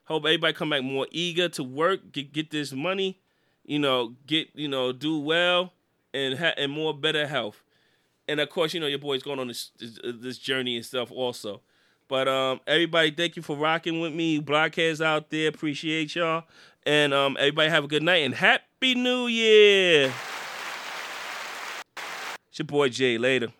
Hope 0.06 0.26
everybody 0.26 0.54
come 0.54 0.70
back 0.72 0.84
more 0.84 1.08
eager 1.12 1.50
to 1.50 1.64
work, 1.64 2.12
get 2.12 2.34
get 2.34 2.50
this 2.52 2.74
money, 2.74 3.20
you 3.64 3.80
know, 3.80 4.16
get 4.26 4.50
you 4.56 4.68
know, 4.68 4.92
do 4.92 5.20
well, 5.20 5.74
and 6.14 6.38
ha- 6.40 6.54
and 6.58 6.72
more 6.72 6.94
better 6.94 7.28
health. 7.28 7.64
And 8.28 8.40
of 8.40 8.50
course, 8.50 8.74
you 8.74 8.80
know, 8.80 8.88
your 8.88 9.00
boy's 9.00 9.24
going 9.24 9.40
on 9.40 9.48
this 9.48 9.72
this 10.04 10.38
journey 10.38 10.78
and 10.78 10.86
stuff 10.86 11.12
also. 11.12 11.62
But 12.12 12.28
um, 12.28 12.60
everybody, 12.68 13.12
thank 13.12 13.38
you 13.38 13.42
for 13.42 13.56
rocking 13.56 14.02
with 14.02 14.14
me. 14.14 14.38
Blockheads 14.42 15.00
out 15.00 15.30
there, 15.30 15.48
appreciate 15.48 16.14
y'all. 16.14 16.44
And 16.86 17.14
um, 17.14 17.38
everybody 17.40 17.70
have 17.70 17.86
a 17.86 17.88
good 17.88 18.04
night 18.04 18.18
and 18.18 18.36
happy 18.36 18.96
New 18.96 19.28
Year. 19.28 20.12
It's 22.50 22.60
your 22.60 22.66
boy 22.66 22.90
Jay. 22.90 23.18
Later. 23.18 23.54